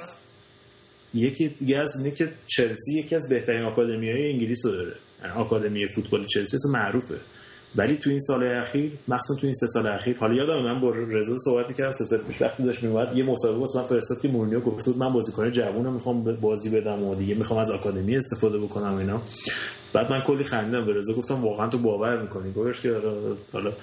[1.13, 4.93] یکی دیگه از اینه که چلسی یکی از بهترین آکادمی های انگلیس رو داره.
[5.21, 7.15] یعنی آکادمی فوتبال چلسی اصلا معروفه.
[7.75, 10.89] ولی تو این سال اخیر مخصوصا تو این سه سال اخیر حالا یادم من با
[10.89, 14.27] رضا صحبت می‌کردم سه سال پیش وقتی داشت میومد یه مسابقه واسه من فرستاد که
[14.27, 18.57] مورینیو گفت بود من بازیکن جوونو می‌خوام بازی بدم و دیگه می‌خوام از آکادمی استفاده
[18.57, 19.21] بکنم اینا.
[19.93, 22.53] بعد من کلی خندیدم به رضا گفتم واقعا تو باور می‌کنی.
[22.53, 23.01] گفتش که
[23.53, 23.73] حالا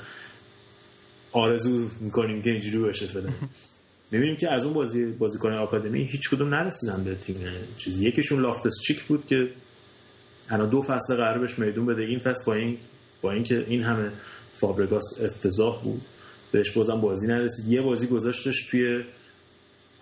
[1.32, 3.28] آرزو می‌کنیم که اینجوری بشه فعلا.
[4.10, 7.36] می‌بینیم که از اون بازی بازیکن آکادمی هیچ کدوم نرسیدن به تیم
[7.78, 8.08] چیزی.
[8.08, 9.48] یکیشون لافتس چیک بود که
[10.50, 12.76] الان دو فصل قرار بهش میدون بده این فصل با این
[13.22, 14.10] با اینکه این همه
[14.60, 16.02] فابرگاس افتضاح بود
[16.52, 17.68] بهش بازم بازی نرسید.
[17.68, 19.04] یه بازی گذاشتش توی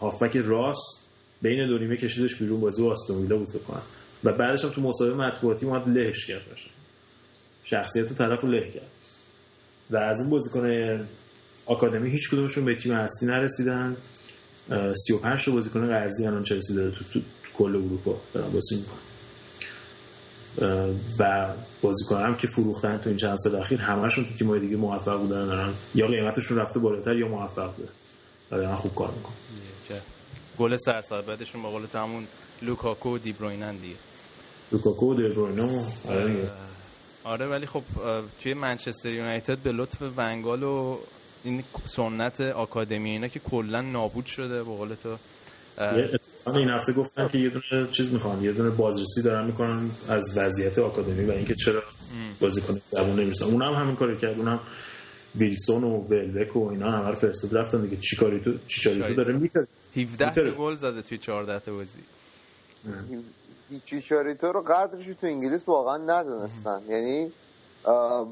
[0.01, 1.07] هافبک راست
[1.43, 3.83] بین دو نیمه کشیدش بیرون بازی آستون بود بکنم
[4.25, 6.71] و بعدش هم تو مصاحبه مطبوعاتی اومد لهش کرد باشه
[7.65, 8.91] شخصیت طرف رو له کرد.
[9.91, 11.07] و از اون بازیکن
[11.67, 13.97] آکادمی هیچ کدومشون به تیم اصلی نرسیدن.
[15.07, 17.21] 35 تا بازیکن قرضی الان چلسی داره تو, تو,
[17.55, 19.10] کل اروپا دارن بازی می‌کنن.
[21.19, 21.49] و
[21.83, 25.47] بازیکن هم که فروختن تو این چند سال اخیر همشون تو تیم‌های دیگه موفق بودن
[25.47, 27.93] دارن یا قیمتشون رفته بالاتر یا موفق بودن
[28.51, 29.35] دارن خوب کار می‌کنن.
[30.59, 32.27] گل سرساد بعدشون با قول همون
[32.63, 33.95] لوکاکو و دیبروینن دیگه.
[34.73, 36.51] لوکاکو و آره,
[37.25, 37.83] آره ولی خب
[38.43, 40.99] توی منچستر یونایتد به لطف ونگال و
[41.45, 45.17] این سنت آکادمی اینا که کلا نابود شده به قول تو
[46.47, 50.79] این هفته گفتن که یه دونه چیز می‌خوان یه دونه بازرسی دارن می‌کنن از وضعیت
[50.79, 51.83] آکادمی و اینکه چرا
[52.41, 54.61] بازیکن زبون نمی‌رسن اون هم همین کاری کرد اون
[55.37, 57.97] ویلسون و ولبک و اینا همه رو فرستاد رفتن دیگه.
[57.97, 61.99] چی کاری تو چی کاری تو داره؟ می‌کنه 17 گل زده توی 14 تا بازی.
[63.85, 66.81] چیچاریتو رو قدرش تو انگلیس واقعا ندونستن.
[66.89, 67.33] یعنی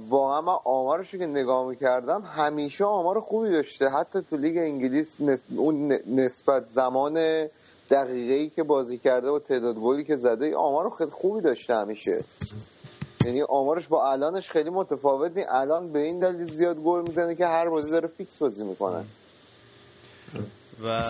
[0.08, 3.88] واقعا من آمارش که نگاه می‌کردم همیشه آمار خوبی داشته.
[3.88, 5.16] حتی تو لیگ انگلیس
[5.56, 7.46] اون نسبت زمان
[7.90, 12.24] دقیقه ای که بازی کرده و تعداد گلی که زده آمار خیلی خوبی داشته همیشه.
[13.26, 17.46] یعنی آمارش با الانش خیلی متفاوت نی الان به این دلیل زیاد گل می‌زنه که
[17.46, 19.04] هر بازی داره فیکس بازی می‌کنه.
[20.84, 21.02] و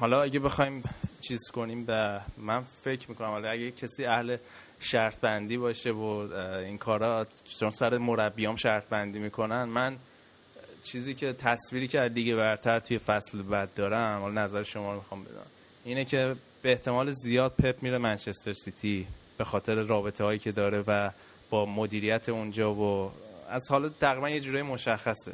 [0.00, 0.82] حالا اگه بخوایم
[1.20, 4.36] چیز کنیم به من فکر می‌کنم حالا اگه کسی اهل
[4.80, 6.28] شرط بندی باشه و
[6.66, 9.96] این کارا چون سر مربیام شرط بندی می‌کنن من
[10.82, 15.24] چیزی که تصویری که لیگ برتر توی فصل بعد دارم حالا نظر شما رو می‌خوام
[15.24, 15.46] بدم.
[15.84, 19.06] اینه که به احتمال زیاد پپ میره منچستر سیتی
[19.38, 21.10] به خاطر رابطه هایی که داره و
[21.50, 23.12] با مدیریت اونجا و
[23.50, 25.32] از حالا تقریبا یه جورایی مشخصه.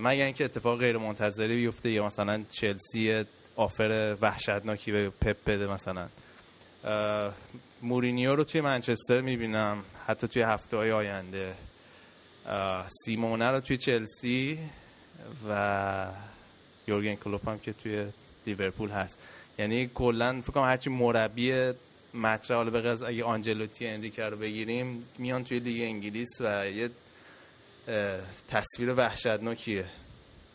[0.00, 3.24] مگر اینکه اتفاق غیر منتظری بیفته یا مثلا چلسی
[3.56, 6.08] آفر وحشتناکی به پپ بده مثلا.
[7.82, 11.54] مورینیو رو توی منچستر می‌بینم حتی توی هفته های آینده.
[13.04, 14.58] سیمونه رو توی چلسی
[15.48, 16.06] و
[16.88, 18.06] یورگن کلوپ هم که توی
[18.46, 19.18] لیورپول هست.
[19.58, 21.72] یعنی کلا فکر کنم هرچی مربی
[22.14, 26.90] مطرح حالا به اگه آنجلوتی انریکه رو بگیریم میان توی لیگ انگلیس و یه
[28.48, 29.84] تصویر وحشتناکیه.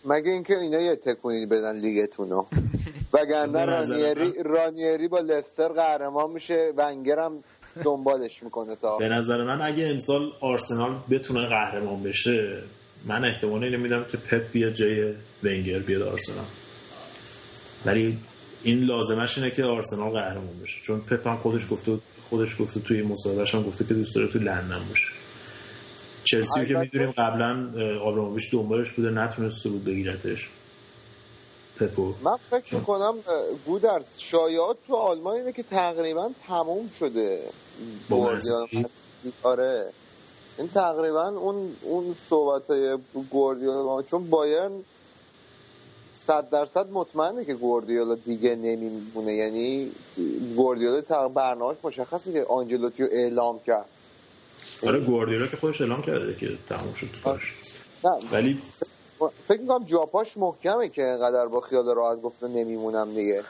[0.06, 2.46] مگه اینکه اینا یه تکونی بدن لیگتونو
[3.14, 7.44] وگرنه رانیری رانیری با لستر قهرمان میشه ونگرم
[7.84, 12.58] دنبالش می‌کنه تا به نظر من اگه امسال آرسنال بتونه قهرمان بشه
[13.06, 15.14] من احتمال اینو میدم که پپ بیاد جای
[15.44, 16.46] ونگر بیاد آرسنال.
[17.86, 18.18] ولی
[18.64, 20.82] این لازمش اینه که آرسنال قهرمان بشه.
[20.84, 21.98] چون پپ هم خودش گفته
[22.30, 25.08] خودش گفته توی مصاحبهش هم گفته که دوست داره تو لندن باشه.
[26.24, 27.70] چلسی که می‌دونیم قبلا
[28.04, 30.50] آبراموویچ دنبالش بوده نتونسته بود بگیرتش.
[31.80, 32.14] پپو.
[32.24, 33.14] من فکر می‌کنم
[33.66, 37.42] گودر شایعات تو آلمان اینه که تقریبا تموم شده.
[39.44, 39.90] آره.
[40.58, 42.98] این تقریبا اون اون صحبت های
[43.30, 44.72] گوردیولا چون بایرن
[46.14, 49.34] صد درصد مطمئنه که گوردیولا دیگه نمیمونه.
[49.34, 49.92] یعنی
[50.56, 53.86] گوردیولا تا برنامه‌اش مشخصه که آنجلوتی رو اعلام کرد.
[54.88, 57.54] آره گواردیولا که خودش اعلام کرده که تموم شد کارش.
[58.32, 58.62] ولی
[59.48, 63.44] فکر می‌کنم جاپاش محکمه که اینقدر با خیال راحت گفته نمیمونم دیگه.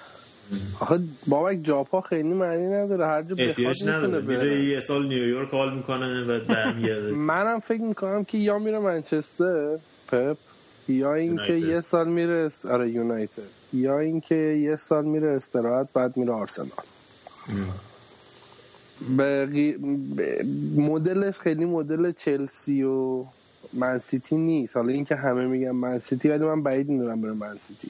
[0.79, 3.05] آخه بابک جاپا خیلی معنی نداره.
[3.05, 4.21] هر جا بخواد نداره.
[4.21, 7.11] میره یه سال نیویورک حال می‌کنه و برمیگرده.
[7.31, 9.77] منم فکر می‌کنم که یا میره منچستر
[10.07, 10.37] پپ
[10.87, 12.65] یا اینکه یه سال میره است...
[12.65, 13.41] آره یونایتد.
[13.73, 16.69] یا اینکه یه سال میره استراحت بعد میره آرسنال.
[19.17, 20.45] به
[20.77, 23.25] مدلش خیلی مدل چلسی و
[23.73, 24.75] منسیتی نیست.
[24.75, 27.87] حالا اینکه همه میگن منسیتی ولی من بعید می‌دونم بره منسیتی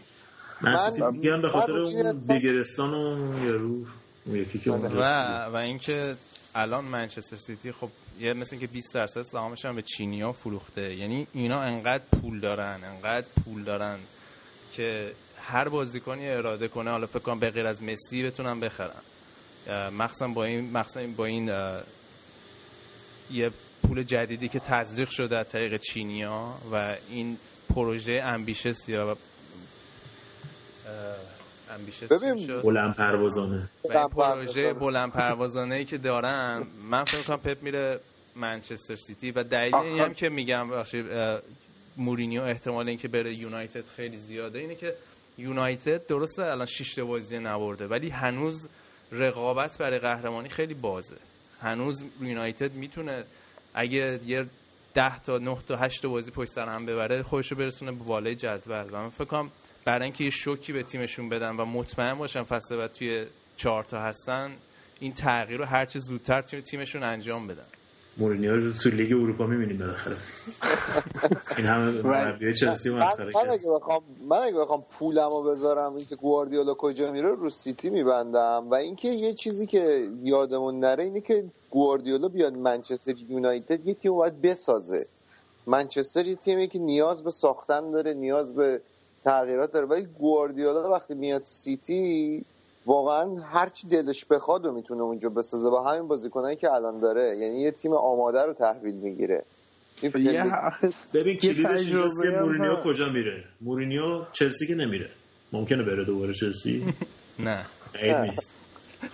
[0.61, 3.85] منسیتی میگن به خاطر اون بیگرستان و یارو
[4.35, 5.01] یکی که و
[5.45, 6.03] و اینکه
[6.55, 7.89] الان منچستر سیتی خب
[8.19, 10.95] یه مثل اینکه 20 درصد سهامش هم به چینیا فروخته.
[10.95, 13.99] یعنی اینا انقدر پول دارن انقدر پول دارن
[14.71, 19.01] که هر بازیکنی اراده کنه حالا فکر کنم به غیر از مسی بتونن بخرن.
[19.97, 21.51] مخصوصا با این مخصوصا با این
[23.31, 23.51] یه
[23.87, 27.37] پول جدیدی که تزریق شده از طریق چینیا و این
[27.75, 29.17] پروژه امبیشس یا
[32.09, 33.69] ببین بلند پروازانه.
[34.17, 37.99] پروژه بلند پروازانه ای که دارن من فکر کنم پپ میره
[38.35, 41.05] منچستر سیتی و دلیل این هم که میگم بخشید
[41.97, 44.95] مورینیو احتمال اینکه بره یونایتد خیلی زیاده اینه که
[45.37, 48.67] یونایتد درسته الان 6 بازی نبرده ولی هنوز
[49.11, 51.15] رقابت برای قهرمانی خیلی بازه.
[51.61, 53.23] هنوز یونایتد می‌تونه
[53.73, 54.45] اگه یه
[54.93, 58.85] 10 تا 9 تا 8 بازی پشت سر هم ببره خودشو برسونه به بالای جدول.
[58.91, 59.51] و من فکر کنم
[59.87, 63.25] برای اینکه یه شوکی به تیمشون بدن و مطمئن باشن فصل بعد توی
[63.57, 64.51] چهار تا هستن
[64.99, 67.65] این تغییر رو هر چه زودتر توی تیمشون انجام بدن.
[68.17, 70.15] مورینیو رو تو لیگ اروپا می‌بینیم بالاخره.
[71.57, 76.73] این همه مربی چلسی مسخره من اگه بخوام من اگه بخوام پولمو بذارم اینکه گواردیولا
[76.73, 78.67] کجا میره رو سیتی میبندم.
[78.69, 84.13] و اینکه یه چیزی که یادمون نره اینه که گواردیولا بیاد منچستر یونایتد یه تیم
[84.13, 85.07] باید بسازه.
[85.67, 88.81] منچستر یه تیمی که نیاز به ساختن داره نیاز به
[89.27, 89.85] تغییرات داره.
[89.85, 92.45] ولی گواردیولا وقتی میاد سیتی
[92.85, 95.69] واقعا هرچی دلش بخواد و می‌تونه اونجا بسازه.
[95.69, 99.43] با همین بازیکنایی که الان داره یعنی یه تیم آماده رو تحویل می‌گیره.
[101.13, 105.09] ببین کلیدش اینجاست که مورینیو کجا میره؟ مورینیو چلسی که نمیره.
[105.51, 106.85] ممکنه بره دوباره چلسی؟
[107.39, 107.65] نه.
[108.03, 108.51] نیست.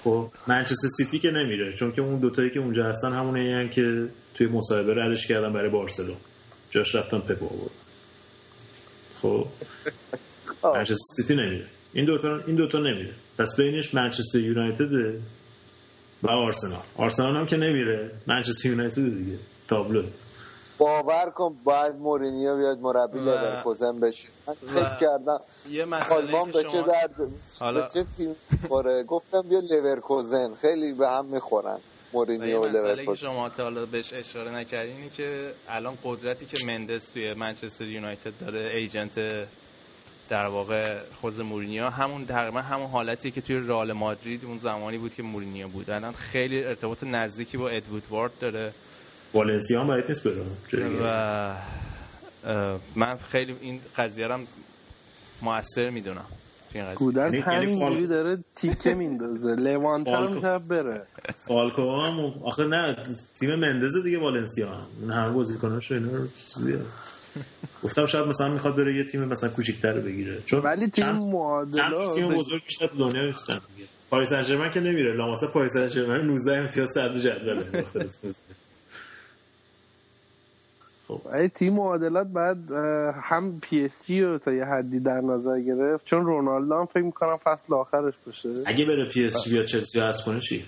[0.03, 4.47] خب منچستر سیتی که نمیره چون که اون دوتایی که اونجا هستن همونه که توی
[4.47, 6.17] مصاحبه ردش کردن برای بارسلونا
[6.69, 7.82] جاش رفتن پپ آورد
[9.23, 9.47] خب.
[10.63, 14.93] منچستر سیتی نمیره این دوتا این دوتا نمیره پس بینش منچستر یونایتد
[16.23, 16.83] و آرسنال.
[16.97, 19.39] آرسنال هم که نمیره منچستر یونایتد دیگه.
[19.67, 20.03] تابلو.
[20.77, 24.27] باور کن باید مورینیو بیاد مربی لورکوزن بشه.
[24.47, 27.15] من فکر کردم یه مسئله به چه درد
[27.59, 28.35] حالا به چه تیم
[28.67, 31.79] خوره گفتم بیا لورکوزن خیلی به هم می‌خورن.
[32.13, 37.09] مورینیو و لورکوزن که شما تا حالا بهش اشاره نکردین که الان قدرتی که مندس
[37.09, 39.47] توی منچستر یونایتد داره agent
[40.29, 45.13] در واقع خوزه مورینیو همون تقریبا همون حالتی که توی رئال مادرید اون زمانی بود
[45.13, 45.89] که مورینیو بود.
[45.89, 48.73] الان خیلی ارتباط نزدیکی با اد وودوارد داره.
[49.33, 50.25] والنسیا هم باید نیست
[51.03, 51.55] و
[52.95, 54.39] من خیلی این قضیه رو
[55.41, 56.25] موثر می‌دونم.
[56.95, 59.55] گودرز یعنی همینجوری داره تیکه میندازه.
[59.55, 61.01] لوانت هم شب بره.
[61.47, 62.97] فالکو هم آخه نه
[63.39, 64.69] تیم مندزه دیگه والنسیا.
[64.69, 66.27] هم اون همه بازیکناش اینا رو
[67.83, 70.41] گفتم شاید مثلا می‌خواد بره یه تیم مثلا کوچیک‌تر بگیره.
[70.45, 73.87] چون ولی تیم معادلا تیم بزرگ تو دنیا دیگه.
[74.09, 75.13] پاریس سن که نمیره.
[75.13, 77.63] لاماسا پاریس سن ژرمن 19 امتیاز صدر جدوله
[81.17, 82.71] خب ای تیم معادلات بعد
[83.21, 86.05] هم PSG رو تا یه حدی در نظر گرفت.
[86.05, 88.49] چون رونالدو هم فکر می‌کنم فصل آخرش باشه.
[88.65, 90.65] اگه بره پی اس جی بیا چلسی هست کنه چی؟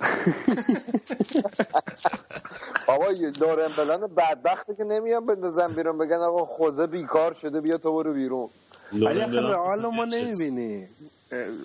[2.88, 7.92] بابا لوران بلان بدبختی که نمیان بندازن بیرون بگن آقا خوزه بیکار شده بیا تو
[7.92, 8.48] برو بیرون.
[8.92, 10.88] ولی آخه رئال ما نمی‌بینی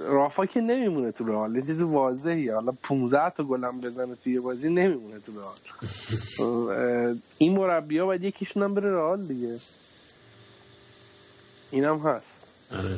[0.07, 1.55] رافا که نمیمونه تو رئال.
[1.55, 7.17] یه چیز واضحی حالا 15 تا گلم بزنه توی بازی نمیمونه تو رئال.
[7.37, 9.57] این مربی ها باید یکیشون هم بره رئال دیگه.
[11.71, 12.47] اینم هست.
[12.71, 12.97] آره.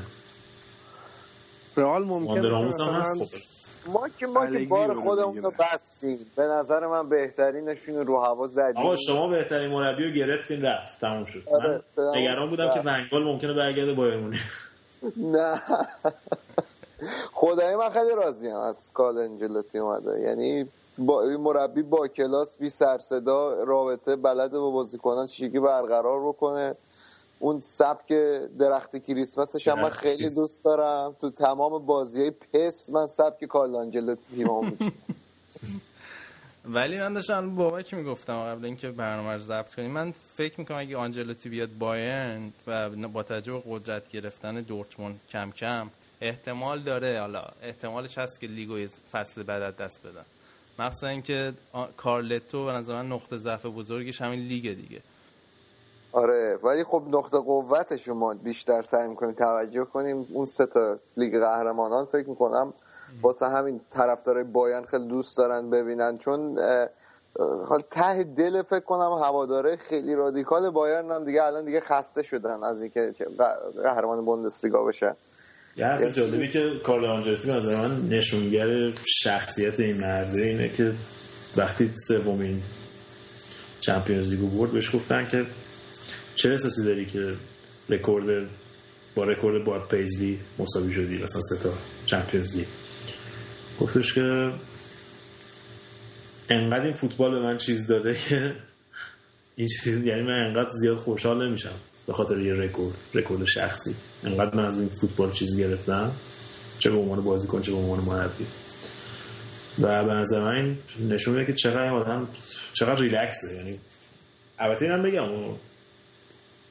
[1.78, 2.72] رئال ممکنه
[3.88, 6.26] ما که ما که بار خودمون رو بستیم.
[6.36, 8.78] به نظر من بهترینشون رو هوا زدیم.
[8.78, 11.00] آقا شما بهترین مربی رو گرفتین رفت.
[11.00, 11.44] تموم شد.
[11.48, 14.34] آره من نگران بودم که ونگال ممکنه برگرده بایرن
[15.18, 15.62] نه.
[17.34, 20.22] خدای من خیلی راضیم از کال انجلوتی اومده.
[20.22, 20.66] یعنی
[20.98, 26.76] با مربی با کلاس بی سر صدا رابطه بلد با بازیکنان چیزی برقرار بکنه.
[27.40, 28.14] اون سبک
[28.60, 31.16] درخت کریسمسش هم من خیلی دوست دارم.
[31.22, 34.78] تو تمام بازی های پس من سبک کارل آنجلوتی تیمام
[36.68, 40.98] ولی من داشتم بابک می‌گفتم قبل اینکه برنامه رو ضبط کنیم من فکر می‌کنم اگه
[40.98, 45.90] آنجلوتی بیاد بایرن و با توجه به قدرت گرفتن دورتموند کم کم
[46.22, 50.26] احتمال داره حالا احتمالش هست که لیگو فصل بعد دست بدن.
[50.80, 51.54] مخصوصا اینکه
[51.98, 55.02] کارلتو به نظر من نقطه ضعف بزرگش همین لیگ دیگه.
[56.12, 60.28] آره ولی خب نقطه قوتش ما بیشتر سعی می‌کنیم توجه کنیم.
[60.34, 62.74] اون سه تا لیگ قهرمانان فکر می‌کنم
[63.22, 66.18] واسه همین طرفدارای بایرن خیلی دوست دارن ببینن.
[66.18, 66.60] چون
[67.66, 72.64] حال ته دل فکر کنم هواداره خیلی رادیکال بایرن هم دیگه الان دیگه خسته شدن
[72.64, 73.14] از اینکه
[73.84, 75.16] قهرمان بوندسلیگا بشن.
[75.78, 80.94] یه حرف جالبی که کارل آنجلوتی از من نشونگر شخصیت این مرده اینه که
[81.58, 82.62] وقتی سومین
[83.82, 85.46] Champions League و برد بهش گفتن که
[86.36, 87.34] چه احساسی داری که
[87.90, 88.48] رکورد
[89.16, 91.74] با رکورد باب پیزلی مساوی شدی مثلا سه تا
[92.06, 92.68] Champions League؟
[93.80, 94.52] گفتش که
[96.50, 98.56] انقدر این فوتبال به من چیز داده که
[99.56, 101.76] این چیز یعنی من انقدر زیاد خوشحال نمیشم
[102.08, 103.96] به خاطر یه رکورد رکورد شخصی.
[104.26, 106.12] انقدر من از این فوتبال چیز گرفتم.
[106.80, 108.46] چه به عنوان بازیکن چه به عنوان مربی.
[109.80, 110.78] و به نظر من
[111.10, 112.28] نشون میده که چقدر آدم
[112.74, 113.56] چقدر ریلکسه.
[113.56, 113.80] یعنی
[114.60, 115.30] البته اینم بگم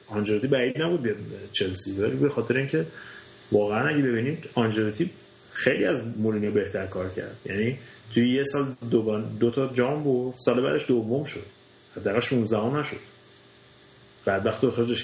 [0.07, 1.17] آنجلوتی بعید نبود بیاد
[1.51, 1.91] چلسی.
[1.91, 2.85] ولی به خاطر اینکه
[3.51, 5.09] واقعا اگه ببینید آنجلوتی
[5.53, 7.37] خیلی از مورینیو بهتر کار کرد.
[7.45, 7.77] یعنی
[8.13, 11.45] توی یه سال دو, دو تا جام بود سال بعدش دوم شد.
[11.95, 12.97] حداقل 16 هم نشد
[14.25, 15.03] بدبخت اخراجش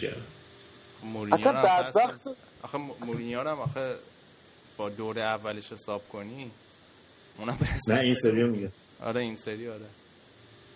[1.01, 2.27] کرد اصلا بدبخت
[2.63, 3.95] آخه مورینیو هم آخه
[4.77, 6.51] با دور اولش حساب کنی
[7.37, 8.71] اونم نه این سری میگه.
[9.05, 9.85] آره این سری آره.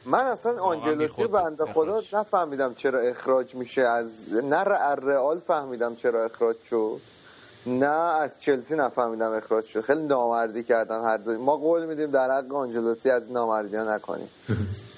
[0.05, 3.81] من اصلا آنجلوتی بنده خدا نفهمیدم چرا اخراج میشه.
[3.81, 7.01] از نه رئال فهمیدم چرا اخراج شد.
[7.65, 9.81] نه از چلسی نفهمیدم اخراج شد.
[9.81, 11.43] خیلی نامردی کردن هر دو.
[11.43, 14.29] ما قول میدیم در حق آنجلوتی از نامردی ها نکنیم.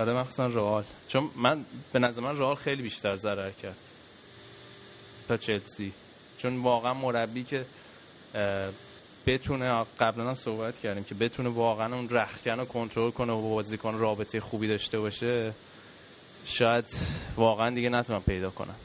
[0.00, 0.84] آره مخصوصا رئال.
[1.08, 3.76] چون من به نظر من رئال خیلی بیشتر ضرر کرد
[5.28, 5.92] تا چلسی.
[6.38, 7.64] چون واقعا مربی که
[9.26, 13.98] بتونه قبلا هم صحبت کردیم که بتونه واقعا اون رخکن رو کنترل کنه و بازیکن
[13.98, 15.52] رابطه خوبی داشته باشه
[16.44, 16.84] شاید
[17.36, 18.76] واقعا دیگه نتونم پیدا کنم.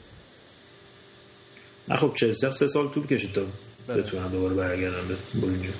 [1.88, 3.42] نه خب چلسی سه سال طول کشید تا
[3.86, 4.02] بله.
[4.02, 5.70] بتونن دوباره برگردن به بولینیو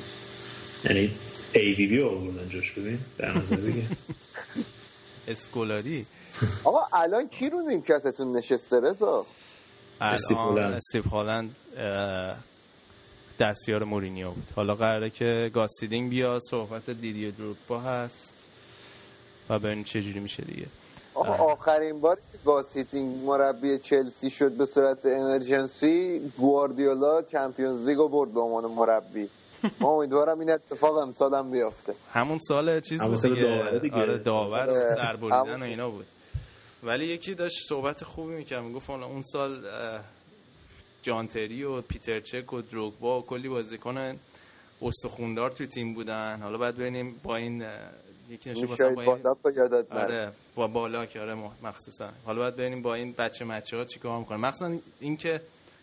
[0.85, 1.11] یعنی
[1.53, 3.85] AVB آوردن جاش ببین در نظر بگیر.
[5.29, 6.07] اسکولاری؟
[6.65, 9.27] آقا الان کی رو نیمکتتون نشسته رضا؟
[10.01, 11.57] استیو هالند.
[13.41, 14.49] دستیار مورینیو بود.
[14.57, 18.33] حالا قراره که گاس هیدینک بیاد صحبت دیدی دروگبا هست
[19.49, 20.67] و ببینیم چه جوری میشه دیگه.
[21.15, 28.09] آخرین باری که گاس هیدینک مربی چلسی شد به صورت emergency گواردیولا Champions League و
[28.09, 29.29] برد به عنوان مربی.
[29.81, 31.95] ما امیدوارم این اتفاق امسال هم بیافته.
[32.13, 33.97] همون سال چیز بود دیگه, دیگه.
[33.97, 34.95] آره داور آره.
[34.95, 36.07] سربریدن و اینا بود.
[36.83, 39.65] ولی یکی داشت صحبت خوبی می‌کرد می‌گفت اون سال
[41.03, 44.17] جانتری و پیتر چک و دروگبا و کلی بازیکن
[44.83, 46.41] استخوندار توی تیم بودن.
[46.43, 47.65] حالا بعد ببینیم با این
[48.31, 49.27] یکی نشه مثلا با این
[49.91, 52.09] آره با بالا که آره مخصوصا.
[52.25, 54.41] حالا باید ببینیم با این بچه مچه ها چیکار می‌کنن.
[54.41, 55.41] مخصوصا اینکه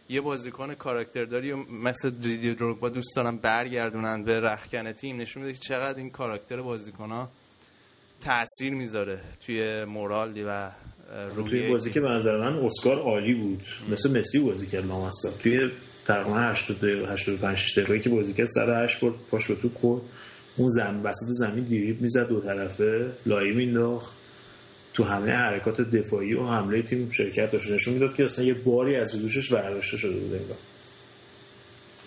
[0.09, 5.53] یه بازیکن کاراکترداری و مثل دیدی دروگبا دوست دارن برگردونن به رخکن تیم نشون میده
[5.53, 7.29] که چقدر این کاراکتر بازیکن ها
[8.21, 10.71] تاثیر می‌ذاره توی مورال و
[11.35, 13.63] روی توی بازی که به نظر من اسکار عالی بود.
[13.89, 15.71] مثل مسی بازی کرد لامصب توی
[16.05, 20.09] تقریبا 85 دقیقه که بازی کرد سر 8 برد پاش به تو کرد
[20.57, 24.22] اون زمین وسط زمین دیریب می‌زد دو طرفه لایی مینداخت.
[24.93, 27.71] تو همه حرکات دفاعی و حمله تیم شرکت داشت.
[27.71, 30.57] نشون می‌داد که اصلا یه باری از روشش برداشته شده بود انگار.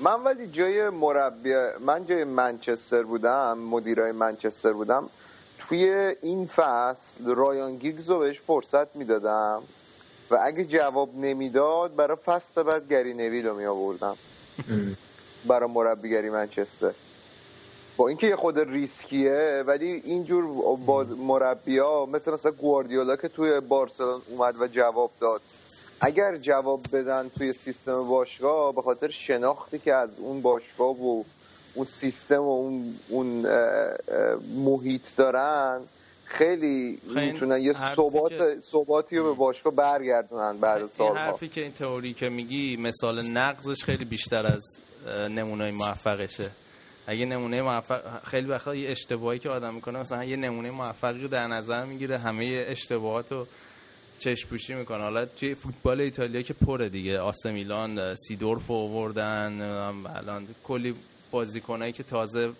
[0.00, 1.54] من ولی جای مربی
[1.86, 5.08] من جای منچستر بودم مدیرای منچستر بودم
[5.58, 9.62] توی این فصل رایان گیگز رو بهش فرصت می‌دادم
[10.30, 14.16] و اگه جواب نمی‌داد برای فصل بعد گری نویل رو می آوردم
[15.48, 16.92] برای مربیگری منچستر.
[17.96, 20.44] با اینکه یه خود ریسکیه ولی اینجور
[20.76, 25.40] با مربی ها مثل مثلا گواردیولا که توی بارسلون اومد و جواب داد.
[26.00, 31.24] اگر جواب بدن توی سیستم باشگاه به خاطر شناختی که از اون باشگاه و
[31.74, 33.46] اون سیستم و اون, اون
[34.56, 35.80] محیط دارن
[36.24, 41.72] خیلی می‌تونن یه ثبات ثباتی رو به باشگاه برگردونن بعد سالها این حرفی که این
[41.72, 44.62] تئوری که میگی مثال نقضش خیلی بیشتر از
[45.30, 46.50] نمونه موفقشه.
[47.06, 51.28] اگه نمونه موفق خیلی وقتا یه اشتباهی که آدم می‌کنه مثلا یه نمونه موفقی رو
[51.28, 53.46] در نظر می‌گیره همه اشتباهات رو
[54.18, 59.60] چشم پوشی می‌کنه حالا توی فوتبال ایتالیا که پره دیگه آس میلان سیدورف آوردن
[60.16, 60.94] الان کلی
[61.30, 62.52] بازیکنایی که تازه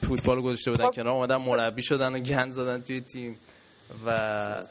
[0.00, 0.94] فوتبال گذاشته بودن خب.
[0.94, 3.36] کنار اومدن مربی شدن و گند زدن توی تیم
[4.06, 4.64] و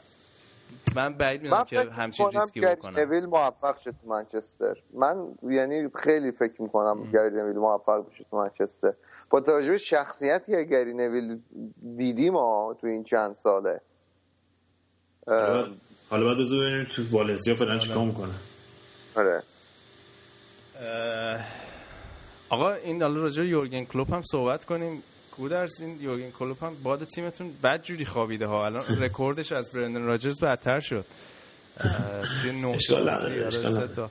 [0.96, 2.98] من بعید می‌دونم که همچین ریسکی بکنم.
[2.98, 4.76] نویل موفق شد تو منچستر.
[4.94, 8.92] من یعنی خیلی فکر می‌کنم گری نویل موفق بشه تو منچستر.
[9.30, 11.38] با توجه به شخصیتی که گری نویل
[11.96, 13.80] دیدیم ما تو این چند ساله.
[15.26, 18.34] حالا باید بذار ببینیم تو والنسیا فعلا چیکار می‌کنه؟
[19.16, 19.42] آره.
[22.48, 25.02] آقا این حالا راجع یورگن کلوپ هم صحبت کنیم.
[25.36, 28.66] گودرز این یورگن کلوپ هم باد تیمتون بد جوری خوابیده ها.
[28.66, 31.04] الان رکوردش از برندن راجرز بدتر شد.
[32.42, 32.78] توی نه
[33.96, 34.10] تا.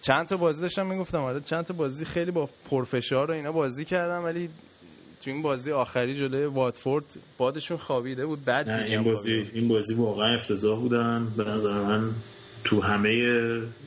[0.00, 3.84] چند تا بازی داشتم می‌گفتم آره چند تا بازی خیلی با پرفشار و اینا بازی
[3.84, 4.48] کردم ولی
[5.22, 7.04] تو این بازی آخری جلوی واتفورد
[7.38, 11.32] بادشون خوابیده بود بعد این بازی این بازی واقعا افتضاح بودن.
[11.36, 12.10] به نظر من
[12.64, 13.10] تو همه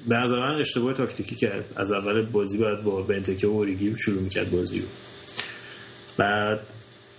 [0.07, 1.65] به نظر من اشتباه تاکتیکی کرد.
[1.75, 4.85] از اول بازی باید با بنتکه و اوریگی شروع می‌کرد بازی رو.
[6.17, 6.59] بعد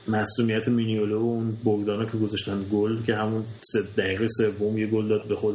[0.09, 5.09] مسئولیت مینیولو و اون بگدانا که گذاشتن گل که همون سه دقیقه سوم یه گل
[5.09, 5.55] داد به خود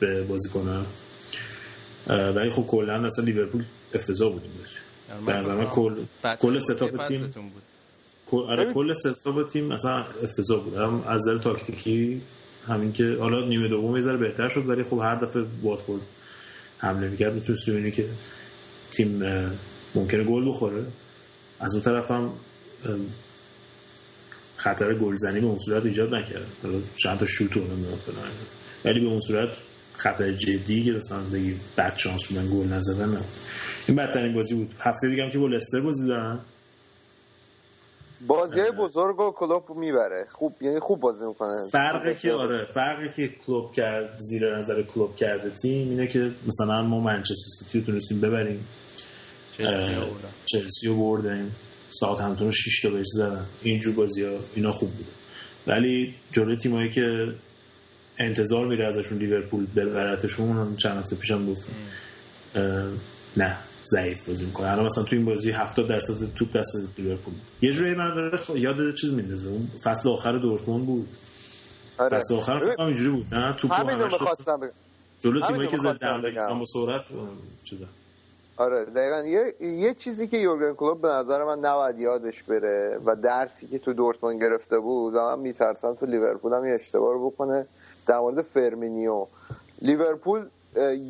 [0.00, 0.86] به بازی کنم
[2.08, 4.42] ولی خب کلا اصلا لیورپول افتضاح بود
[5.26, 5.94] به نظر من کل
[6.40, 7.30] کل ستاپ تیم
[8.32, 10.74] آره کل ستاپ تیم مثلا افتضاح بود.
[10.76, 12.22] هم از نظر تاکتیکی
[12.68, 16.02] همین که حالا نیمه دوم یه بهتر شد ولی خب هر دفعه واتفورد
[16.78, 17.34] حمله می‌کرد.
[17.34, 18.06] می‌تونست ببینی که
[18.92, 19.22] تیم
[19.94, 20.84] ممکنه گل بخوره.
[21.60, 22.32] از اون طرف هم
[24.56, 26.46] خطر گلزنی به اون صورت ایجاد نکرد.
[26.96, 27.98] چند تا شوت نمی‌دونم
[28.84, 29.48] ولی به اون صورت
[29.92, 33.20] خطر جدی که مثلا بگی بد شانس بودن گل نزدن نه.
[33.86, 34.74] این بدترین بازی بود.
[34.78, 36.38] هفته دیگه هم که با لستر بازی دارن.
[38.26, 40.26] بازی های بزرگ و کلوب می‌بره.
[40.32, 41.70] خوب یعنی خوب بازی می‌کنه.
[41.72, 46.82] فرقی که آره فرقی که کلوب کرد زیر نظر کلوب کرده تیم اینه که مثلا
[46.82, 48.66] ما منچستر سیتی رو تونستیم ببریم.
[50.46, 51.52] چلسی رو بردیم.
[52.00, 55.06] ساعت همتون رو 6 تا بهش زدن اینجور بازی ها اینا خوب بود
[55.66, 57.34] ولی جلوی تیمایی که
[58.18, 61.72] انتظار میره ازشون لیورپول ببرتشون چند هفته پیشم گفتم.
[63.36, 64.68] نه ضعیف بازی می‌کنه.
[64.68, 67.34] الان مثلا تو این بازی 70 درصد توپ دست لیورپول.
[67.62, 68.50] یه جوری من داره خ...
[68.54, 69.48] یاد چیز میندازه.
[69.48, 71.08] اون فصل آخر دورتموند بود.
[71.98, 72.18] آره.
[72.18, 73.34] فصل آخر فکر کنم اینجوری بود.
[73.34, 74.70] نه توپ همین رو می‌خواستم بگم.
[75.20, 76.22] جلو تیمایی که زدن
[76.58, 77.04] با سرعت
[77.64, 77.84] چیزا.
[78.56, 79.22] آره دقیقا.
[79.22, 83.78] یه, یه چیزی که یورگن کلوب به نظر من نباید یادش بره و درسی که
[83.78, 87.66] تو دورتموند گرفته بود و من میترسم تو لیورپول هم یه اشتباه رو بکنه
[88.06, 89.26] در مورد فرمینیو.
[89.82, 90.46] لیورپول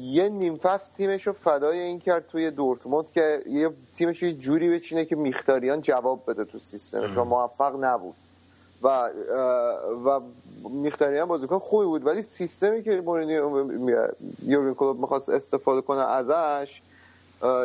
[0.00, 4.70] یه نیم فصل تیمش رو فدای این کرد توی دورتموند که یه تیمش یه جوری
[4.70, 8.14] بچینه که مخیتاریان جواب بده تو سیستمش و موفق نبود.
[8.82, 8.88] و
[10.04, 10.20] و
[10.68, 13.66] مخیتاریان بازیکن خوبی بود ولی سیستمی که مورینیو
[14.42, 16.80] یورگن کلوپ می‌خواست استفاده کنه ازش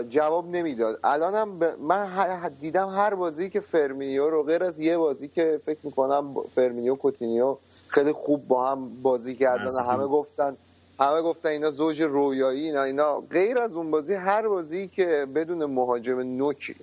[0.10, 1.00] جواب نمی‌داد.
[1.04, 6.34] الانم من دیدم هر بازی که فرمینیو رو غیر از یه بازی که فکر می‌کنم
[6.56, 7.58] فرمینیو کوتینیو
[7.88, 10.58] خیلی خوب با هم بازی کردن همه گفتن
[11.00, 15.66] همه گفتن اینا زوج رویایی اینا اینا غیر از اون بازی هر بازی که بدون
[15.66, 16.76] مهاجم نوک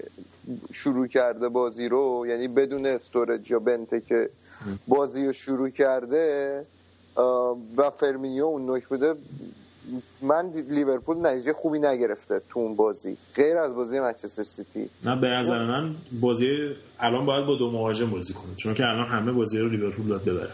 [0.72, 4.30] شروع کرده بازی رو یعنی بدون استورج یا بنتکه
[4.88, 6.66] بازی رو شروع کرده
[7.76, 9.14] و فرمینیو اون نوک بوده
[10.22, 13.16] من لیورپول نتیجه خوبی نگرفته تو اون بازی.
[13.34, 14.90] غیر از بازی منچستر سیتی.
[15.04, 16.46] نه به نظر من بازی
[17.00, 20.24] الان باید با دو مهاجم بازی کنه چون که الان همه بازی رو لیورپول باید
[20.24, 20.52] ببره.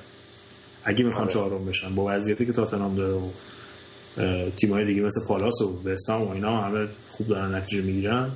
[0.84, 1.32] اگه می‌خوان آره.
[1.32, 3.30] چهارم بشن با وضعیتی که تاتنهام داره و
[4.50, 8.30] تیم‌های دیگه مثل پالاس و وستهام و اینا همه خوب دارن نتیجه می‌گیرن.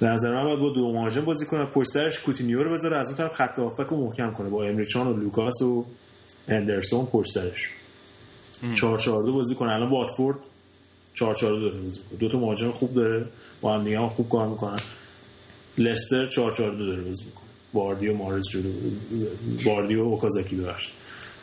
[0.00, 3.08] به نظر من باید با دو مهاجم بازی کنه پشت سرش کوتینیو رو بذاره از
[3.08, 5.84] اون طرف خط هافبک رو محکم کنه با امریچان و لوکاس و
[6.48, 7.70] هندرسون پشت سرش.
[8.74, 9.72] 4 4 2 بازی کنه.
[9.72, 10.38] الان واتفورد
[11.14, 13.26] 4 4 2 داره بازی کنه دو تا مهاجم خوب داره.
[13.60, 14.78] با هم دیگه هم خوب کار می‌کنن.
[15.78, 17.44] لستر 4 4 2 داره بازی می‌کنه.
[17.74, 18.72] واردی و محرز جلو
[19.64, 20.94] واردی و اوکازاکی ببخشید.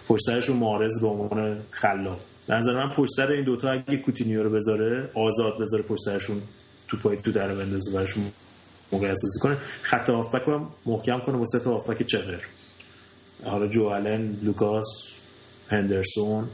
[0.08, 2.20] پشت محرز به عنوان خلاق.
[2.48, 6.42] به نظر من پشت این دوتا اگه کوتینیو رو بذاره آزاد بذاره پشت سرشون
[6.88, 8.24] تو پای تو در بندازه براشون
[8.92, 9.58] موقعیت اساسی کنه.
[9.82, 12.40] خط هافبک هم محکم کنه با سه تا هافبک چقدر
[13.46, 14.88] حالا جو آلن لوکاس
[15.70, 16.48] هندرسون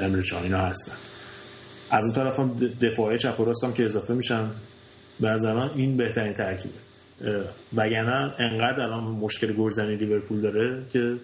[0.00, 0.92] امریچان اینا هستن.
[1.90, 4.50] از اون طرف هم دفاعی چپ و راست هم که اضافه میشن
[5.20, 6.74] به نظر من این بهترین ترکیبه.
[7.74, 11.16] وگرنه انقدر الان مشکل گلزنی لیورپول داره که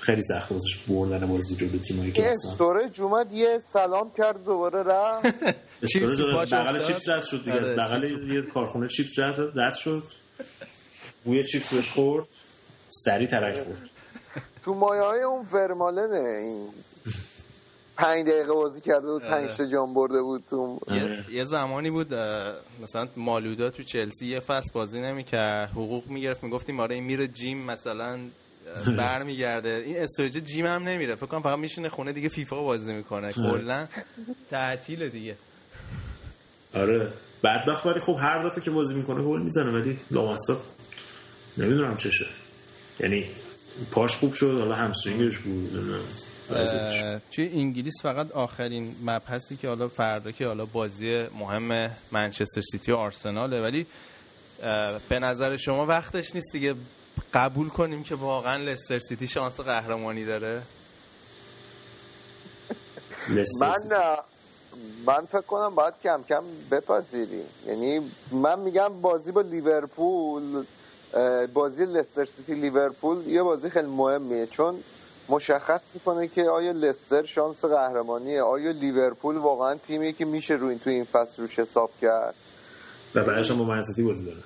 [0.00, 5.26] خیلی سخت واسش بردن بازی جلو تیمایی که استوریج اومد یه سلام کرد دوباره رفت.
[5.82, 9.18] استوریج بغل چیپس رد شد دیگه از آره، بغل یه کارخونه چیپس
[9.54, 10.02] رد شد
[11.24, 12.24] بوی چیپس بهش خورد
[12.88, 13.90] سریع ترک خورد.
[14.66, 16.68] تو مایه های اون فرمالنه این.
[17.96, 20.80] پنج دقیقه بازی کرده بود پنج تا جام برده بود تو
[21.32, 22.14] یه زمانی بود
[22.82, 27.58] مثلا مالودا تو چلسی یه فصل بازی نمی‌کرد حقوق می‌گرفت می‌گفتیم آره این میره gym
[27.58, 28.18] مثلا
[28.98, 29.82] برمیگرده.
[29.86, 33.32] این استوریج gym هم نمیره فکر کنم فقط میشینه خونه دیگه فیفا بازی می‌کنه.
[33.32, 33.86] کلا
[34.50, 35.36] تعطیل دیگه.
[36.74, 37.12] آره.
[37.44, 40.56] بدبخت ولی خب هر دفعه که بازی می‌کنه گل می‌زنه ولی لامصب.
[41.58, 42.26] نمی‌دونم چشه.
[43.00, 43.30] یعنی
[43.90, 46.00] پاش خوب شد حالا همسوینگش بود
[47.32, 52.96] توی انگلیس فقط آخرین مبحثی که حالا فردا که حالا بازی مهم منچستر سیتی و
[52.96, 53.86] آرسناله ولی
[55.08, 56.74] به نظر شما وقتش نیست دیگه
[57.34, 60.62] قبول کنیم که واقعا لستر سیتی شانس قهرمانی داره؟
[63.60, 63.74] من
[65.06, 67.46] من فکر کنم باید کم کم بپذیریم.
[67.66, 70.64] یعنی من میگم بازی با لیورپول
[71.54, 74.74] بازی لستر سیتی لیورپول یه بازی خیلی مهمیه چون
[75.28, 80.90] مشخص می‌کنه که آیا لستر شانس قهرمانیه آیا لیورپول واقعا تیمی که میشه روی تو
[80.90, 82.34] این فصل روش حساب کرد؟
[83.14, 84.38] و بعدش هم با منسیتی بازی داره.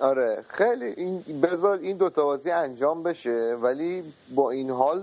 [0.00, 4.02] آره خیلی این بذار این دوتا بازی انجام بشه ولی
[4.34, 5.02] با این حال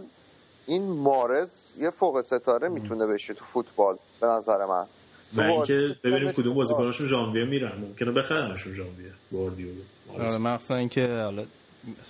[0.65, 4.85] این مارز یه فوق ستاره می‌تونه بشه تو فوتبال به نظر من.
[5.33, 7.77] و اینکه ببینیم کدوم بازیکناشون ژانویه میرن.
[7.77, 9.11] ممکنه بخرنشون ژانویه.
[9.31, 9.67] واردیو
[10.13, 11.43] آره مخصوصا اینکه حالا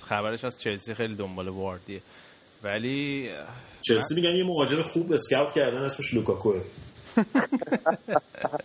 [0.02, 2.02] خبرش از چلسی خیلی دنبال واردیه.
[2.64, 3.30] ولی
[3.82, 6.54] چلسی میگن یه مهاجم خوب اسکاوت کردن اسمش لوکاکو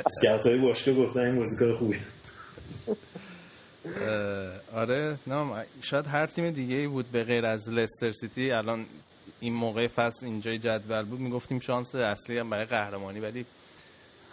[0.07, 1.97] اسکاوت های باشگاه گفتن این بازیکن خوبی
[4.75, 8.51] آره نه شاید هر تیم دیگه ای بود به غیر از لستر سیتی.
[8.51, 8.87] الان
[9.41, 11.21] این موقع فصل اینجای جدول بود.
[11.21, 13.47] می‌گفتیم شانس اصلی هم برای قهرمانی ولی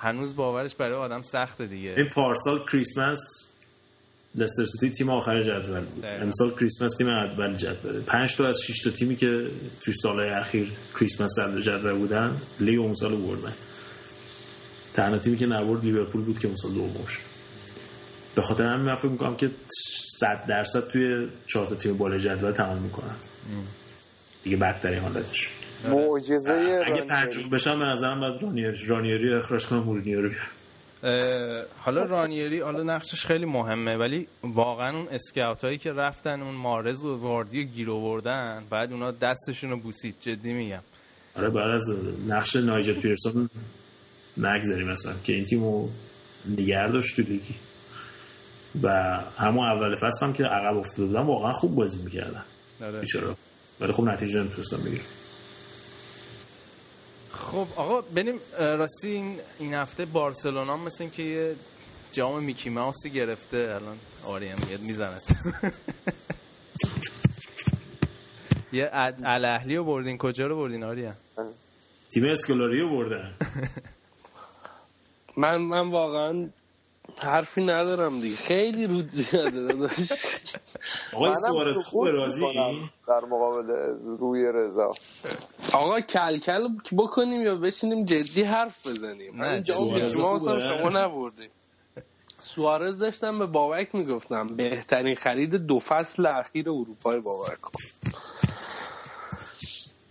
[0.01, 1.93] هنوز باورش برای آدم سخته دیگه.
[1.97, 3.19] این پارسال کریسمس
[4.35, 6.05] لستر سیتی تیم آخر جدول بود.
[6.05, 8.01] امسال کریسمس تیم اول جدول.
[8.01, 9.47] پنج تا از شش تا تیمی که
[9.81, 13.53] توی سالهای اخیر کریسمس صدر جدول بودن لیگ اون سال بردن.
[14.93, 17.19] تنها تیمی که نبرد لیورپول بود که اون سال دوم شد.
[18.35, 19.51] به خاطر همین من فکر می‌کنم که
[20.19, 23.15] 100 درصد توی چهار تا تیم بالای جدول تمام می‌کنن.
[24.43, 25.49] دیگه بدترین حالتش.
[25.89, 30.29] معجزه اگه پنجم بشن به نظرم باید رانیری رانیری اخراج کنم مورینیو رو
[31.77, 37.05] حالا رانیری حالا نقشش خیلی مهمه ولی واقعا اون اسکاوت هایی که رفتن اون مارز
[37.05, 40.82] و واردی رو گیر آوردن بعد اونا دستشون رو بوسید جدی میگم.
[41.36, 41.89] آره بعد از
[42.27, 43.49] نقش نایجل پیرسون
[44.38, 45.89] نگذاریم مثلا که این تیمو
[46.57, 47.55] نگر داشت تو لیگی.
[48.84, 48.89] و
[49.38, 52.43] همون اول فصل هم که عقب افتاده بودن واقعا خوب بازی می‌کردن.
[52.82, 52.99] آره.
[52.99, 53.27] بیچاره.
[53.79, 55.03] ولی خب نتیجه نمی‌تونستن بگیرن.
[57.51, 61.55] خب آقا بریم راستی این این هفته بارسلونا مثل که یه
[62.11, 63.57] جام میکی ماوسی گرفته.
[63.57, 65.17] الان آریم میاد می‌زنه.
[68.73, 68.89] یه
[69.23, 70.17] الاهلی رو بردین.
[70.17, 71.13] کجا رو بردین آریا؟
[72.13, 73.33] تیم اسکولاری رو بردن.
[75.37, 76.49] من من واقعا
[77.23, 78.35] حرفی ندارم دیگه.
[78.35, 80.11] خیلی رود زیاده داداش.
[81.14, 82.45] آقا سوارز خوب راضی
[83.07, 83.70] در مقابل
[84.20, 84.93] روی رضا.
[85.74, 90.59] آقا کلکل بکنیم یا بشینیم جدی حرف بزنیم؟ نه، سوارز شما.
[90.59, 91.49] شما نبردیم.
[92.41, 97.72] سوارز داشتم به بابک می‌گفتم بهترین خرید دو فصل اخیر اروپای باور کن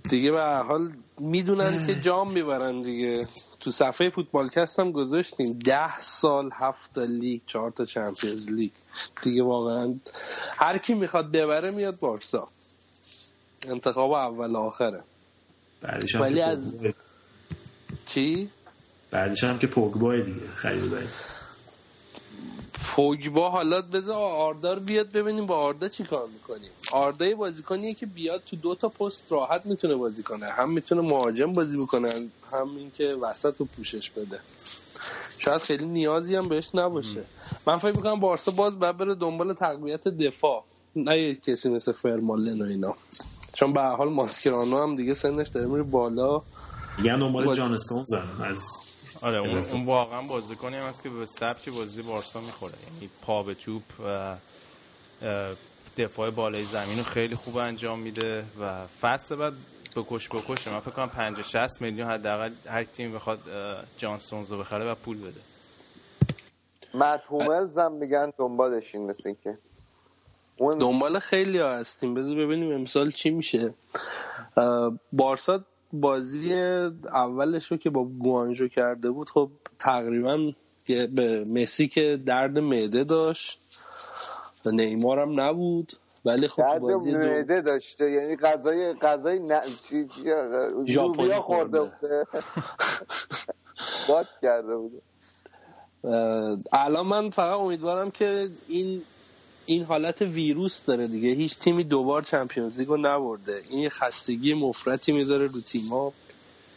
[0.08, 3.26] دیگه به هر حال می‌دونن که جام می‌برن دیگه.
[3.60, 5.58] تو صفحه فوتبالکست هم گذاشتیم.
[5.58, 8.70] ده سال هفت لیگ چهار تا چمپیونز لیگ.
[9.22, 9.94] دیگه واقعا
[10.56, 12.48] هر کی می‌خواد ببره میاد بارسا.
[13.68, 15.00] انتخاب اول آخره.
[16.14, 16.76] ولی از-
[18.06, 18.50] چی؟
[19.10, 21.08] بعدش هم که پوگبا دیگه خرید بعد
[22.96, 26.70] پوگبا حالا بذار آردار بیاد ببینیم با آردا چی کار می‌کنیم.
[26.92, 30.46] آردا یه بازیکنیه که بیاد تو دو تا پست راحت می‌تونه بازی کنه.
[30.46, 32.08] هم می‌تونه مهاجم بازی بکنه
[32.52, 34.40] هم اینکه وسط رو پوشش بده.
[35.38, 37.24] شاید خیلی نیازی هم بهش نباشه.
[37.66, 40.64] من فکر می‌کنم بارسا باز باید بره دنبال تقویت دفاع.
[40.96, 42.96] نه کسی مثل فرمالن و اینا.
[43.54, 46.42] چون به حال ماسکرانو هم دیگه سنش داره میره بالا.
[46.98, 48.89] میگن دنبال جان استون زن از
[49.22, 52.72] آره اون, اون واقعا بازیکنی هم هست که به سبک بازی بارسا می‌خوره.
[52.94, 54.36] یعنی پا به توپ و
[55.98, 59.52] دفاع بالای زمین رو خیلی خوب انجام میده و فصل بعد
[59.96, 64.52] بکش بکشه من فکر کنم 50 60 میلیون حداقل هر تیم بخواد اه، جان استونز
[64.52, 65.40] رو بخره و پول بده.
[66.94, 69.58] مت هوملز هم میگن دنبالشین مثل این که
[70.56, 72.14] اون دنبال خیلی ها هستیم.
[72.14, 73.74] بذار ببینیم امسال چی میشه.
[75.12, 76.54] بارسا بازی
[77.12, 80.52] اولش رو که با گوانجو کرده بود خب تقریبا
[80.88, 83.58] یه به مسی که درد معده داشت
[84.66, 85.92] نیمار هم نبود
[86.24, 87.18] ولی خب درد بازی دو...
[87.18, 88.10] معده داشته.
[88.10, 90.08] یعنی غذای غذای نه چی
[90.86, 91.80] ژاپنی خورده.
[91.80, 92.26] بوده.
[94.08, 95.02] باد کرده بوده.
[96.04, 99.02] اه، الان من فقط امیدوارم که این
[99.70, 101.28] این حالت ویروس داره دیگه.
[101.28, 103.62] هیچ تیمی دوبار چمپیونز لیگ رو نبرده.
[103.70, 106.12] این یه خستگی مفرتی می‌ذاره رو تیما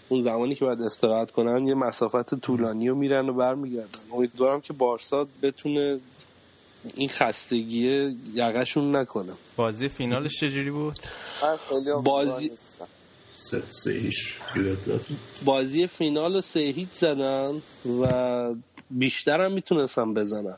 [0.10, 4.00] اون زمانی که باید استراحت کنن یه مسافت طولانی رو میرن و برمیگردن.
[4.12, 6.00] امیدوارم که بارسا بتونه
[6.96, 9.34] این خستگی یقشون نکنه.
[9.56, 11.00] بازی فینالش چجوری بود؟
[12.04, 12.52] بازی
[15.46, 17.62] بازی فینال رو سه هیچ زدن
[18.02, 18.56] و
[18.90, 20.58] بیشتر هم می‌تونستن بزنن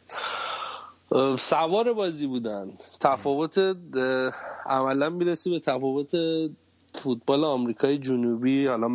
[1.40, 2.72] سوار بازی بودن.
[3.00, 3.60] تفاوت
[4.66, 6.12] عملا می‌رسی به تفاوت
[6.94, 8.88] فوتبال آمریکای جنوبی حالا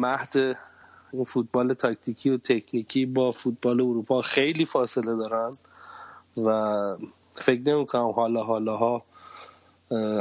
[1.13, 5.51] این فوتبال تاکتیکی و تکنیکی با فوتبال اروپا خیلی فاصله دارن
[6.47, 6.97] و
[7.33, 9.03] فکر نمی کنم حالا حالا ها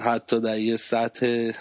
[0.03, 1.51] حتی در یه سطح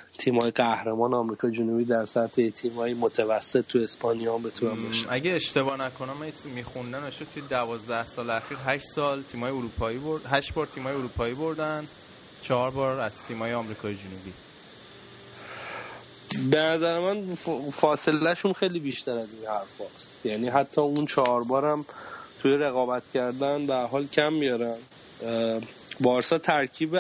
[0.40, 5.82] های قهرمان آمریکا جنوبی در سطح های متوسط تو اسپانیا هم بتونن باشه اگه اشتباه
[5.82, 10.68] نکنم من میخوندن میخوندم توی 12 سال اخیر 8 سال های اروپایی برد 8 بار
[10.84, 11.86] های اروپایی بردن
[12.42, 14.32] 4 بار از های آمریکای جنوبی.
[16.50, 17.34] به نظر من
[17.72, 20.26] فاصله شون خیلی بیشتر از این حرف هست.
[20.26, 21.84] یعنی حتی اون چهار بارم
[22.42, 24.76] توی رقابت کردن به حال کم میارن.
[26.00, 26.96] بارسا ترکیب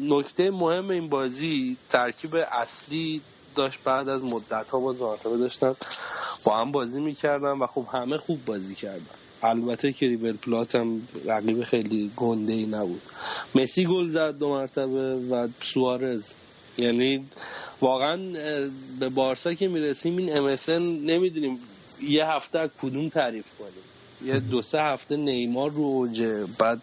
[0.00, 3.20] نکته مهم این بازی ترکیب اصلی
[3.54, 5.74] داشت بعد از مدت ها با زانتابه داشتن.
[6.44, 9.04] با هم بازی می‌کردن و خب همه خوب بازی کردن.
[9.42, 13.02] البته که ریبل پلات هم رقیب خیلی گنده ای نبود.
[13.54, 16.32] مسی گل زد دو مرتبه و سوارز.
[16.78, 17.26] یعنی
[17.80, 18.16] واقعا
[19.00, 21.58] به بارسا که می‌رسیم این امسن نمی‌دونیم
[22.02, 24.32] یه هفته کدوم تعریف کنیم.
[24.34, 26.82] یه دو سه هفته نیمار رو اوجه بعد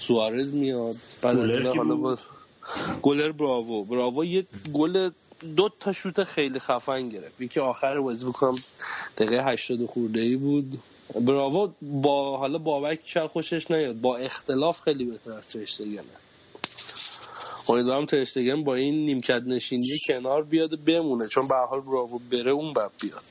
[0.00, 2.18] سوارز میاد بعد از حالا با
[3.02, 3.84] گلر براوو.
[3.84, 5.10] براوو یه گل
[5.56, 7.40] دو تا شوت خیلی خفن گرفت.
[7.40, 8.54] یکی آخر بازی بکنم
[9.18, 10.78] دقیقه 80 خورده ای بود.
[11.20, 14.00] براوو با حالا بابک چرا خوشش نیاد.
[14.00, 16.02] با اختلاف خیلی بهتر از ترشتگنه
[17.68, 21.28] امیدوارم ترشتگن با این نیمکت نشینی کنار بیاد بمونه.
[21.28, 23.22] چون به حال براوو بره اون بعد بیاد.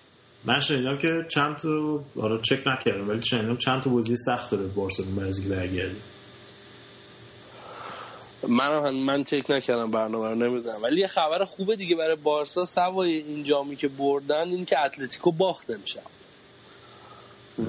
[0.46, 4.68] من شنیدم که چند تا آره چک نکردم ولی شنیدم چند تا بازی سخت داره
[4.68, 5.96] بارسلون برای برگردی
[8.48, 10.84] من من چک نکردم برنامه رو نمی‌دونم.
[10.84, 15.32] ولی یه خبر خوبه دیگه برای بارسا سوای این جامی که بردن این که اتلتیکو
[15.32, 16.02] باخت امشب.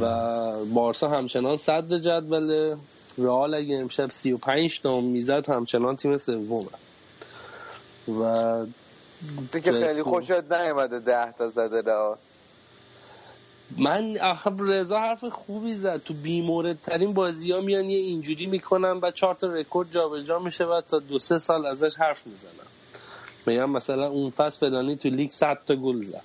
[0.00, 2.76] و بارسا همچنان صد جدول
[3.18, 6.64] رئال اگه امشب 35 تا می‌زد همچنان تیم سومه.
[8.08, 8.66] و
[9.52, 12.16] که خیلی خوشت نیومده 10 تا زده رئال.
[13.78, 16.02] من آخه رضا حرف خوبی زد.
[16.04, 20.64] تو بیمورد ترین بازی ها میان یه اینجوری می‌کنن و چهار تا رکورد جابجا میشه
[20.64, 22.50] و تا دو سه سال ازش حرف می‌زنن.
[23.46, 26.22] میگم مثلا اون فصل بدانی تو لیگ 100 تا گل زد.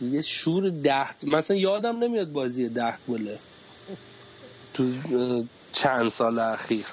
[0.00, 3.38] یه شور ده مثلا یادم نمیاد بازی ده گله
[4.74, 4.84] تو
[5.72, 6.84] چند سال اخیر.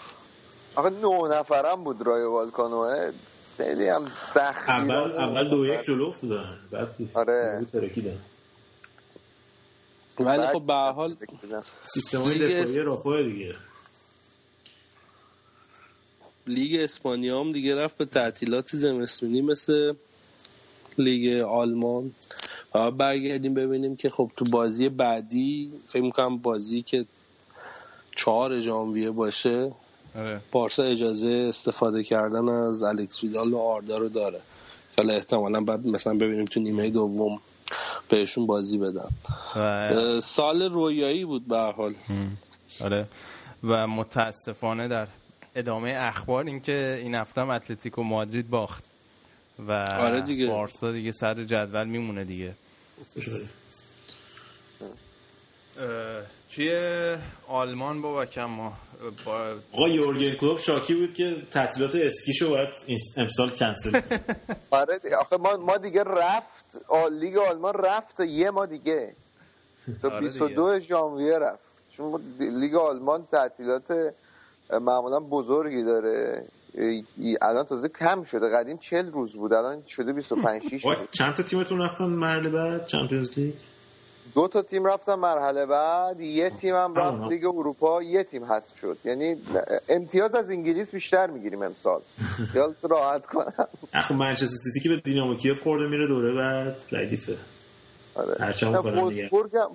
[0.76, 3.12] آخه نه نفرم بود رای والکانو
[3.58, 6.58] خیلی هم سخت اول اول دو یک جلو افتادن.
[6.72, 7.66] بعد آره.
[10.20, 11.16] ولی خب به حال
[11.84, 13.56] سیستم دفاعی دیگه.
[16.48, 19.94] لیگ اسپانیا هم دیگه رفت به تعطیلات زمستونی مثل
[20.98, 22.12] لیگ آلمان.
[22.76, 27.06] و برگردیم ببینیم که خب تو بازی بعدی فکر می‌کنم بازی که
[28.16, 29.72] چهار ژانویه باشه
[30.16, 30.42] آره.
[30.52, 34.42] بارسا اجازه استفاده کردن از الکس ویدال و آردا رو داره.
[34.98, 37.40] حالا احتمالا بعد مثلا ببینیم تو نیمه دوم
[38.10, 39.10] بهشون بازی بدن
[39.56, 40.22] و...
[40.22, 41.94] سال رویایی بود به حال.
[42.82, 43.08] آره.
[43.64, 45.08] و متاسفانه در
[45.56, 48.84] ادامه اخبار اینکه این هفته هم اتلتیکو مادرید باخت.
[49.60, 50.48] و آره دیگه.
[50.48, 52.54] بارسا دیگه سر جدول میمونه دیگه.
[56.56, 56.72] توی
[57.48, 58.74] آلمان با ما
[59.26, 59.56] با...
[59.74, 62.70] آقا یورگن کلوب شاکی بود که تعطیلات اسکیشو باید
[63.18, 64.02] امسال کنسل
[64.70, 69.14] آره آخه ما ما دیگه رفت لیگ آلمان رفت تا یه ما دیگه.
[70.02, 71.64] تا 22 آره ژانویه رفت.
[71.90, 74.14] چون لیگ آلمان تعطیلات
[74.70, 76.44] معمولا بزرگی داره.
[77.42, 78.50] الان تازه کم شده.
[78.50, 79.54] قدیم 40 روز بود.
[79.54, 83.54] الان شده 25 6 چند تا تیمتون رفتن مرحله بعد؟ Champions League؟
[84.36, 88.78] دو تا تیم رفتن مرحله بعد یه تیم هم رفت لیگ اروپا یه تیم حذف
[88.80, 88.98] شد.
[89.06, 89.36] یعنی
[89.90, 92.02] امتیاز از انگلیس بیشتر می‌گیریم امسال.
[92.52, 93.68] خیال راحت کنم.
[93.94, 97.38] اخو منچستر سیتی که به دینامو کیف خورده میره دوره بعد ردیفه.
[98.16, 98.54] آره.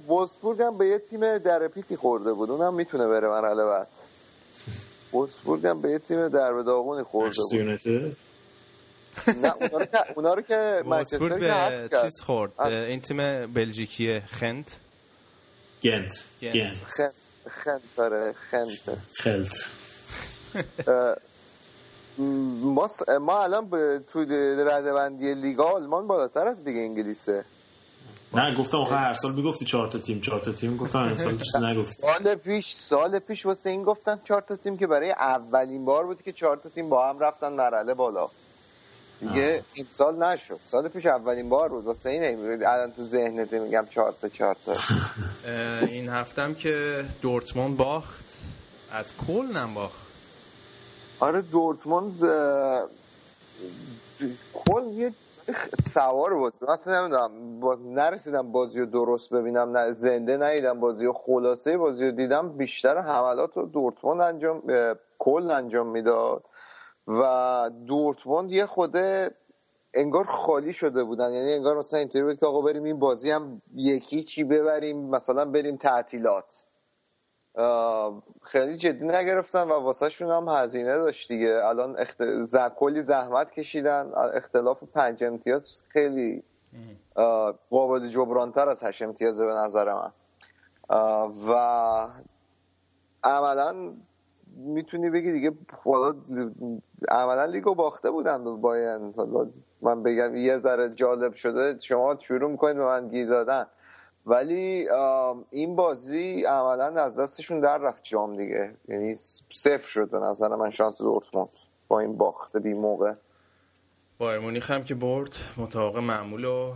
[0.09, 2.51] وولسبورگ هم به یه تیم درپیتی خورده بود.
[2.51, 3.87] اونم می‌تونه بره مرحله بعد.
[5.13, 8.17] وولسبورگ هم به یه تیم در به داغونی خورده بود.
[9.43, 9.53] نه
[10.17, 14.77] اونا رو که منچستر به چیز خورد این تیم بلژیکی خنت.
[15.83, 16.25] گنت.
[16.43, 17.13] گنت.
[17.51, 18.99] خنت داره خنت.
[19.15, 19.65] خلت
[22.63, 22.91] ما
[23.21, 24.21] ما الان به تو
[24.69, 27.45] ردبندی لیگا آلمان بالاتر از دیگه انگلیسه.
[28.35, 31.59] نه گفتم آخه هر سال می‌گفتی چهار تا تیم چهار تا تیم گفتم امسال چیزی
[31.67, 32.03] نگفتی.
[32.03, 36.23] سال پیش سال پیش واسه این گفتم چهار تا تیم که برای اولین بار بود
[36.23, 38.29] که چهار تا تیم با هم رفتن مرحله بالا.
[39.23, 40.61] دیگه این سال نشد.
[40.63, 41.85] سال پیش اولین بار بود.
[41.85, 44.73] واسه این الان تو ذهنت میگم چهار تا چهار تا.
[45.87, 48.25] این هفتم که دورتموند باخت.
[48.93, 50.03] از کل نم باخت.
[51.21, 52.19] آره دورتموند
[54.55, 55.13] کل یه
[55.91, 56.55] سوار بود.
[56.69, 57.61] اصلا نمی‌دونم.
[57.61, 57.79] با...
[57.85, 59.77] نرسیدم بازی رو درست ببینم.
[59.77, 61.13] نه زنده ندیدم بازی رو.
[61.13, 62.49] خلاصه بازی رو دیدم.
[62.49, 64.63] بیشتر حملات رو دورتموند انجام
[65.19, 66.45] کل انجام می‌داد.
[67.07, 69.31] و دورتموند یه خوده
[69.95, 71.33] انگار خالی شده بودن.
[71.33, 75.45] یعنی انگار مثلا اینطوری بود که آقا بریم این بازی هم یکی چی ببریم مثلا
[75.45, 76.65] بریم تعطیلات.
[78.43, 81.61] خیلی جدی نگرفتن و واسه شون هم هزینه داشت دیگه.
[81.65, 82.45] الان اخت...
[82.45, 82.57] ز...
[82.77, 84.13] کلی زحمت کشیدن.
[84.35, 86.43] اختلاف پنج امتیاز خیلی
[87.71, 90.13] قابل جبرانتر از هشت امتیازه به نظر من.
[91.49, 92.09] و
[93.25, 93.95] عملا
[94.57, 95.53] می‌تونی بگی دیگه
[95.85, 96.15] حالا
[97.09, 99.15] عملا لیگو باخته بودن بایرن.
[99.83, 103.67] من بگم یه ذره جالب شده شما شروع می‌کنید به من گیر دادن.
[104.27, 104.89] ولی
[105.51, 108.75] این بازی عملا از دستشون در رفت جام دیگه.
[108.89, 109.15] یعنی
[109.55, 111.51] صفر شد به نظر من شانس دورتموند
[111.89, 113.13] با این باخته بی موقع.
[114.19, 116.73] بایر مونیخ هم که برد مطابق معمول و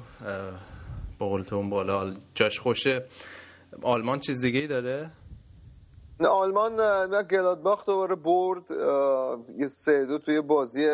[1.18, 3.04] با بالا جاش خوشه.
[3.82, 5.10] آلمان چیز دیگه ای داره؟
[6.24, 6.76] آلمان
[7.22, 8.70] گلادباخ دوباره برد
[9.58, 10.88] یه سه دو توی بازی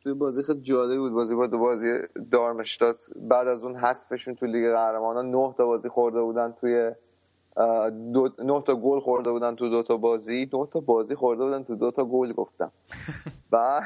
[0.00, 1.12] توی بازی خیلی جالبی بود.
[1.12, 1.98] بازی با دو بازی
[2.30, 3.04] دارمشتات.
[3.16, 6.92] بعد از اون حذفشون تو لیگ قهرمانان نه تا بازی خورده بودن توی
[8.12, 10.50] دو نه تا گل خورده بودن تو دو تا بازی.
[10.52, 12.72] نه تا بازی خورده بودن تو دو تا گل گفتم.
[13.50, 13.84] بعد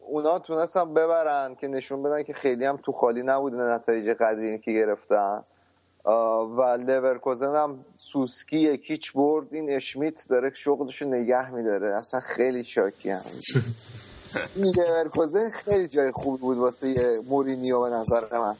[0.00, 4.72] اونا تونستن ببرن که نشون بدن که خیلی هم تو خالی نبوده نتایج قدیمی که
[4.72, 5.44] گرفتن.
[6.56, 11.90] و لورکوزن هم سوسکی یکیچ برد این اشمیت داره شغلشو نگه میداره.
[11.90, 13.22] اصلا خیلی شاکی هم.
[14.56, 18.56] این لورکوزن خیلی جای خوبی بود واسه مورینیو به نظر من.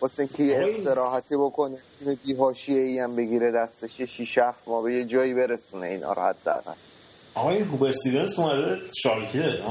[0.00, 4.82] واسه اینکه یه استراحتی بکنه تیم بیهاشیه ای هم بگیره دستش یه شیش هفت ما
[4.82, 5.86] به یه جایی برسونه.
[5.86, 6.72] اینا رو حداقل.
[7.34, 9.62] آقای هوب استیونز اومده شالکه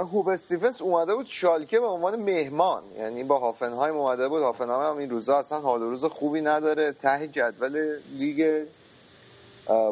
[0.00, 2.82] هوب استیفنس اومده بود شالکه به عنوان مهمان.
[2.98, 4.42] یعنی با هافنهایم اومده بود.
[4.42, 6.92] هافنهایم هم این روزا اصلا حال روز خوبی نداره.
[6.92, 8.64] ته جدول لیگ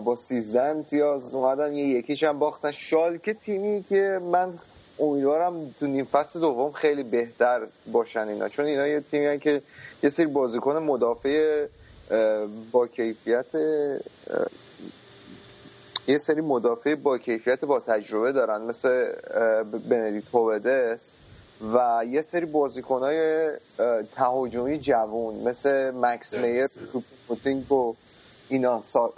[0.04, 1.74] با 13 امتیاز اومدن.
[1.74, 2.70] یه یکیش هم باختن.
[2.70, 4.54] شالکه تیمی که من
[4.98, 7.60] امیدوارم تو نیم فصل دوم خیلی بهتر
[7.92, 8.48] باشن اینا.
[8.48, 9.62] چون اینا یه تیمی که
[10.02, 11.66] یه سری بازیکن مدافع
[12.72, 13.46] با کیفیت
[16.10, 21.12] یه سری مدافع با کیفیت با تجربه دارن مثل اه، بندیکت هوودس
[21.74, 23.50] و یه سری بازیکنهای
[24.16, 26.66] تهاجمی جوون مثل مکس میر
[27.28, 27.94] پوتینگ و
[28.48, 29.12] اینا سا-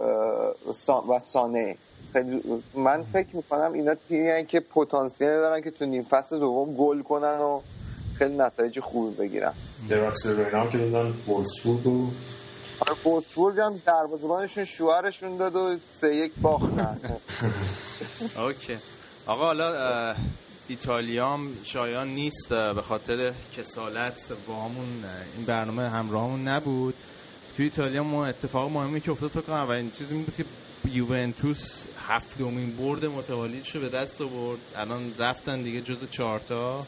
[0.72, 1.76] سا- و سانه.
[2.12, 2.42] خیلی
[2.74, 7.38] من فکر می‌کنم اینا تیمی که پتانسیل دارن که تو نیم فصل دوم گل کنن
[7.38, 7.60] و
[8.18, 9.52] خیلی نتایج خوبی بگیرن.
[9.88, 12.06] دراکس رینا هم که دادن وولسبورگ و
[13.04, 17.00] بوسبورگ هم دروازه‌بانشون شوهرشون داد و سه یک باختن.
[18.46, 18.78] اوکی.
[19.26, 20.16] آقا حالا اه،
[20.68, 25.04] ایتالیا هم شایان نیست به خاطر کسالت با همون
[25.36, 26.94] این برنامه همراهمون نبود.
[27.56, 30.44] توی ایتالیا ما اتفاق مهمی که افتاد فکر کنم اولین چیزی بود که
[30.88, 34.58] یوونتوس هفتمین برد متوالیش رو به دست آورد.
[34.76, 36.86] الان رفتن دیگه جز چهارتا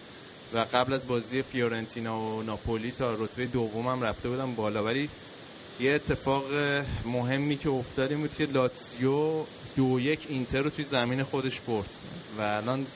[0.54, 4.84] و قبل از بازی فیورنتینا و ناپولی تا رتبه دوم هم رفته بودن بالا.
[4.84, 5.08] ولی
[5.80, 6.44] یه اتفاق
[7.04, 9.44] مهمی که افتاد این بود که لاتزیو
[9.76, 11.90] دو یک اینتر رو توی زمین خودش برد
[12.38, 12.86] و الان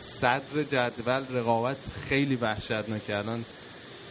[0.00, 1.76] صدر جدول رقابت
[2.08, 3.44] خیلی وحشتناکه الان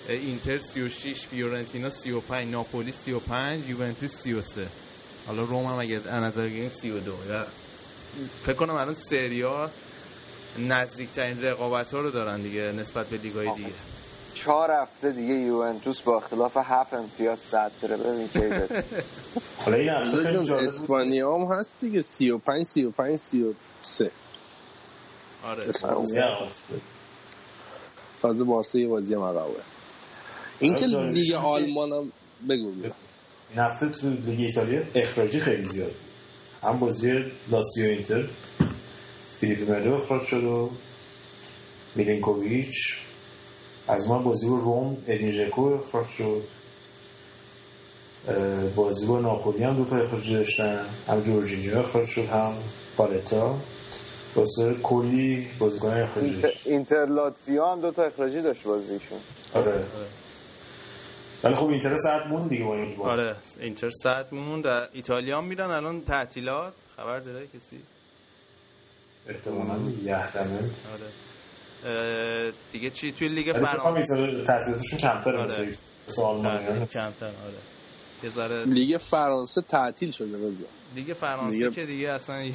[0.10, 4.68] اینتر 36 فیورنتینا 35 ناپولی 35 یوونتوس 33
[5.28, 7.44] حالا روم هم اگه از نظر بگیریم 32 و
[8.46, 9.72] فکر کنم الان سریا
[10.60, 13.70] نزدیکترین رقابت ها رو دارن دیگه نسبت به لیگای دیگه.
[14.44, 18.84] چهار هفته دیگه یوونتوس با اختلاف هفت امتیاز صدره ببین کی بده.
[19.66, 19.90] حالا این
[20.54, 22.02] اسپانیا هم هست دیگه.
[22.02, 24.12] 35 35 33
[25.46, 25.72] آره.
[28.22, 29.54] تازه بارسا یه بازی هم عقبه
[30.60, 31.14] این که آره، جالب.
[31.14, 32.12] لیگ آلمان هم
[32.50, 32.94] بگو بگو.
[33.50, 35.92] این هفته تو لیگ ایتالیا اخراجی خیلی زیاد
[36.64, 37.12] هم بازی
[37.52, 38.28] لاسیو اینتر.
[39.40, 40.70] فیلیپ ملو اخراج شد و
[41.96, 42.98] میلینکوویچ.
[43.88, 46.44] از ما بازی با روم ادین ژکو اخراج شد.
[48.28, 50.86] اه، بازی با ناپولی هم دو تا اخراجی داشتن.
[51.08, 52.54] هم جورجینیو اخراج شد هم
[52.98, 53.56] پالتا
[54.36, 59.20] واسه کلی بازیکن اخراجی اینتر, اینتر لاتزیو هم دو تا اخراجی داشت بازیشون.
[59.54, 59.84] آره.
[61.44, 63.22] ولی خب اینتر ساعت موند دیگه با این بازی.
[63.22, 63.36] آره.
[63.60, 64.64] اینتر ساعت موند.
[64.64, 66.74] در ایتالیا هم میرن الان تعطیلات.
[66.98, 67.80] خبر داره کسی؟
[69.28, 71.10] احتمالاً یهدمه آره.
[72.72, 75.78] دیگه چی توی لیگ فرانسه؟ تعطیلاتشون کمتره آره.
[76.10, 77.34] مثل آلمان کمتر آره.
[78.24, 80.66] یه ذره لیگ فرانسه تعطیل شده رضا.
[80.96, 82.36] لیگ فرانسه دیگه- که دیگه اصلا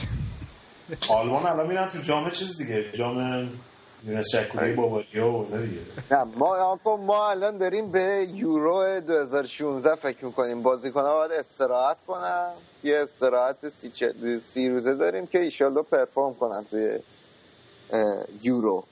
[1.09, 3.49] آلمان الان میرن تو جام چیز دیگه جام
[4.07, 5.81] یونس شکوری باباریا و اینا دیگه.
[6.11, 10.63] نه ما آقا ما الان داریم به یورو 2016 فکر می‌کنیم.
[10.63, 12.49] بازیکن‌ها باید استراحت کنن.
[12.85, 14.15] یه استراحت سی, چه-
[14.45, 16.99] سی روزه داریم که ایشالله پرفورم کنن توی
[18.43, 18.85] یورو.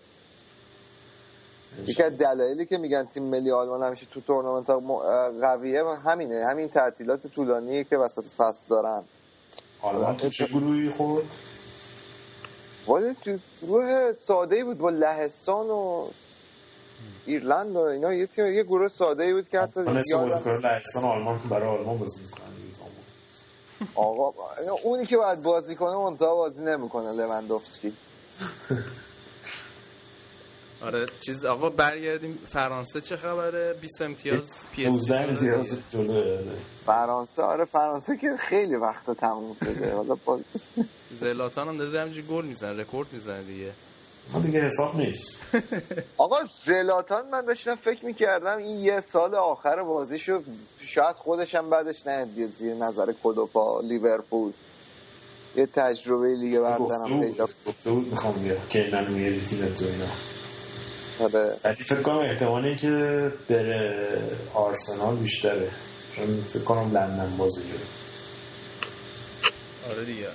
[1.87, 4.71] یکی از دلایلی که میگن تیم ملی آلمان همیشه تو تورنمنت
[5.41, 6.47] قویه همینه.
[6.47, 9.03] همین تعطیلات طولانی که وسط فصل دارن.
[9.83, 11.25] آلمان تو چه گروهی خورد؟
[12.89, 16.07] ولی تو گروه ساده ای بود با لهستان و
[17.27, 18.15] ایرلند و اینا.
[18.15, 22.21] یه تیم یه گروه ساده ای بود که حتی یادم- لهستان آلمان برای آلمان بازی
[22.21, 22.41] می‌کنن.
[23.95, 24.33] آقا
[24.83, 27.93] اونی که باید بازی کنه منتها بازی نمی‌کنه لوندوفسکی
[30.85, 36.39] آره چیز آقا برگردیم فرانسه چه خبره؟ 20 امتیاز پی اس 19 امتیاز جلوه.
[36.87, 39.95] فرانسه آره فرانسه که خیلی وقت تموم شده.
[39.95, 40.41] حالا با...
[41.21, 43.71] زلاتان هم داره همینجوری گل می‌زنه رکورد می‌زنه دیگه.
[44.33, 45.39] ما دیگه حساب نیست.
[46.17, 50.43] آقا زلاتان من داشتم فکر می‌کردم این یه سال آخر بازیشو
[50.87, 54.53] شاید خودش هم بعدش بیاد زیر نظر کلوپا لیورپول.
[55.57, 58.57] یه تجربه لیگ گفته بردنم پیدا گفته بود می‌خوام بیا.
[58.69, 60.40] که میاری تیم تو اینا.
[61.29, 64.09] کنه ولی فکر کنم احتمال این که بره
[64.55, 65.69] آرسنال بیشتره.
[66.17, 67.63] چون فکر کنم لندن بازی
[69.91, 70.27] آره دیگه.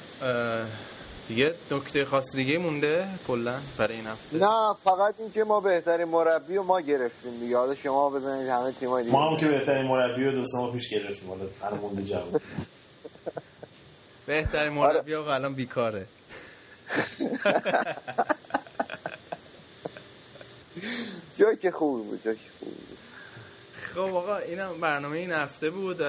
[1.28, 6.58] دیگه نکته خاص دیگه مونده کلا برای این هفته؟ نه فقط اینکه ما بهترین مربی
[6.58, 7.58] و ما گرفتیم دیگه.
[7.58, 9.16] حالا شما بزنید همه تیم‌های دیگه.
[9.16, 11.30] ما هم که بهترین مربی رو دو سه ماه پیش گرفتیم.
[11.30, 12.42] حالا الان مونده جواب
[14.26, 16.06] بهترین مربی آقا الان بیکاره.
[21.36, 22.98] جایی که خوب بود جایی که خوب بود.
[23.82, 26.02] خب آقا اینم برنامه این هفته بود.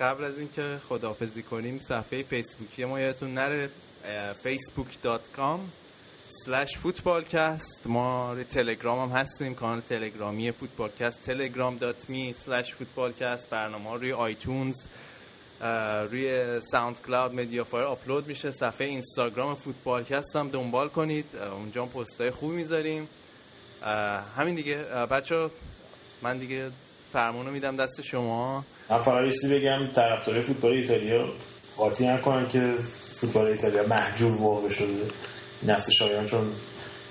[0.00, 3.70] قبل از اینکه خداحافظی کنیم صفحه فیسبوکی ما یادتون نره.
[4.44, 5.60] facebook.com
[6.46, 14.12] slash فوتبالکست ما تلگرام هم هستیم کانال تلگرامی فوتبالکست telegram.me slash فوتبالکست برنامه ها روی
[14.12, 14.86] iTunes
[16.10, 18.50] روی SoundCloud MediaFire آپلود میشه.
[18.50, 21.26] صفحه اینستاگرام فوتبالکست هم دنبال کنید.
[21.36, 23.08] اونجا هم پستای خوب می‌ذاریم.
[24.36, 24.76] همین دیگه.
[25.10, 25.50] بچه
[26.22, 26.70] من دیگه
[27.12, 28.64] فرمونو میدم دست شما.
[28.90, 31.28] من فقط بگم طرفدارای فوتبال ایتالیا
[31.76, 32.74] قاطی نکنن که
[33.14, 35.10] فوتبال ایتالیا محجور واقع شده.
[35.68, 36.52] هفته شایان چون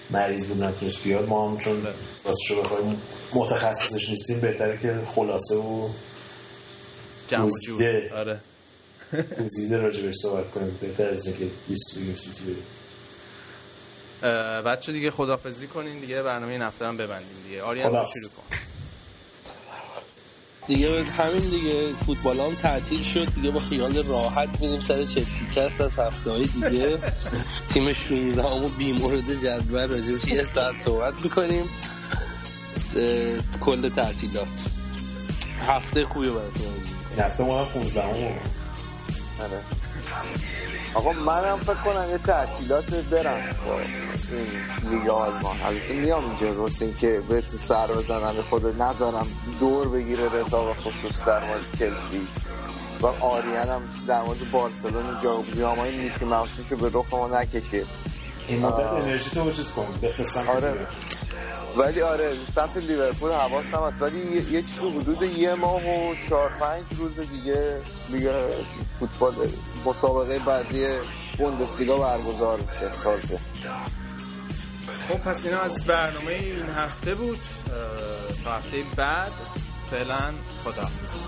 [0.10, 1.30] مریض بود نتونست بیاد.
[1.30, 1.88] ما هم چون
[2.26, 3.02] راستشو بخوایم
[3.34, 5.90] متخصصش نیستیم بهتره که خلاصه و
[7.28, 7.50] جمع
[8.14, 8.40] آره.
[9.46, 10.78] گزیده راجبش صحبت کنیم.
[10.82, 12.64] بهتر از اینکه 20 بگیم سوتی بریم.
[14.66, 17.62] بچه دیگه خدافزی کنین دیگه برنامه این هفته هم ببندیم دیگه.
[17.64, 17.90] آریان.
[17.92, 18.04] شروع
[18.38, 18.58] کن.
[20.68, 25.46] دیگه همین دیگه فوتبال هم تعطیل شد دیگه با خیال راحت میریم سر چلسی.
[25.56, 27.00] کست از هفته های دیگه.
[27.70, 31.70] تیم 16 همو بی مورد جدول راجبش یه ساعت صحبت می‌کنیم.
[33.62, 34.48] کل تعطیلات.
[35.68, 36.74] هفته خوبی براتون.
[37.20, 38.10] هفته ما هم 15 هم
[39.44, 39.62] آره.
[40.98, 43.56] آقا منم فکر کنم یه تعطیلات برم.
[43.66, 45.56] با این لیگ آلمان.
[45.66, 49.28] البته میام اینجا واسه اینکه به تو سر بزنم خود نذارم
[49.60, 52.28] دور بگیره رضا و خصوص در مورد چلسی.
[53.02, 57.86] و آریان هم در مورد بارسلون اینجا بیامای میکی موسیشو به رخ ما نکشه.
[58.48, 59.00] این مدت آه.
[59.00, 60.88] انرژی تو چیز کن بفرستم آره.
[61.78, 64.02] ولی آره سمت لیورپول حواسم هست.
[64.02, 64.20] ولی
[64.52, 68.32] یه, چیز حدود یه ماه و چهار پنج روز دیگه لیگ
[68.90, 69.36] فوتبال
[69.86, 70.86] مسابقه بعدی
[71.38, 73.40] بوندسلیگا برگزار میشه تازه
[75.10, 77.40] خب پس اینا از برنامه این هفته بود.
[78.44, 79.32] تا هفته بعد
[79.92, 80.34] فعلا
[80.64, 81.28] خداحافظ.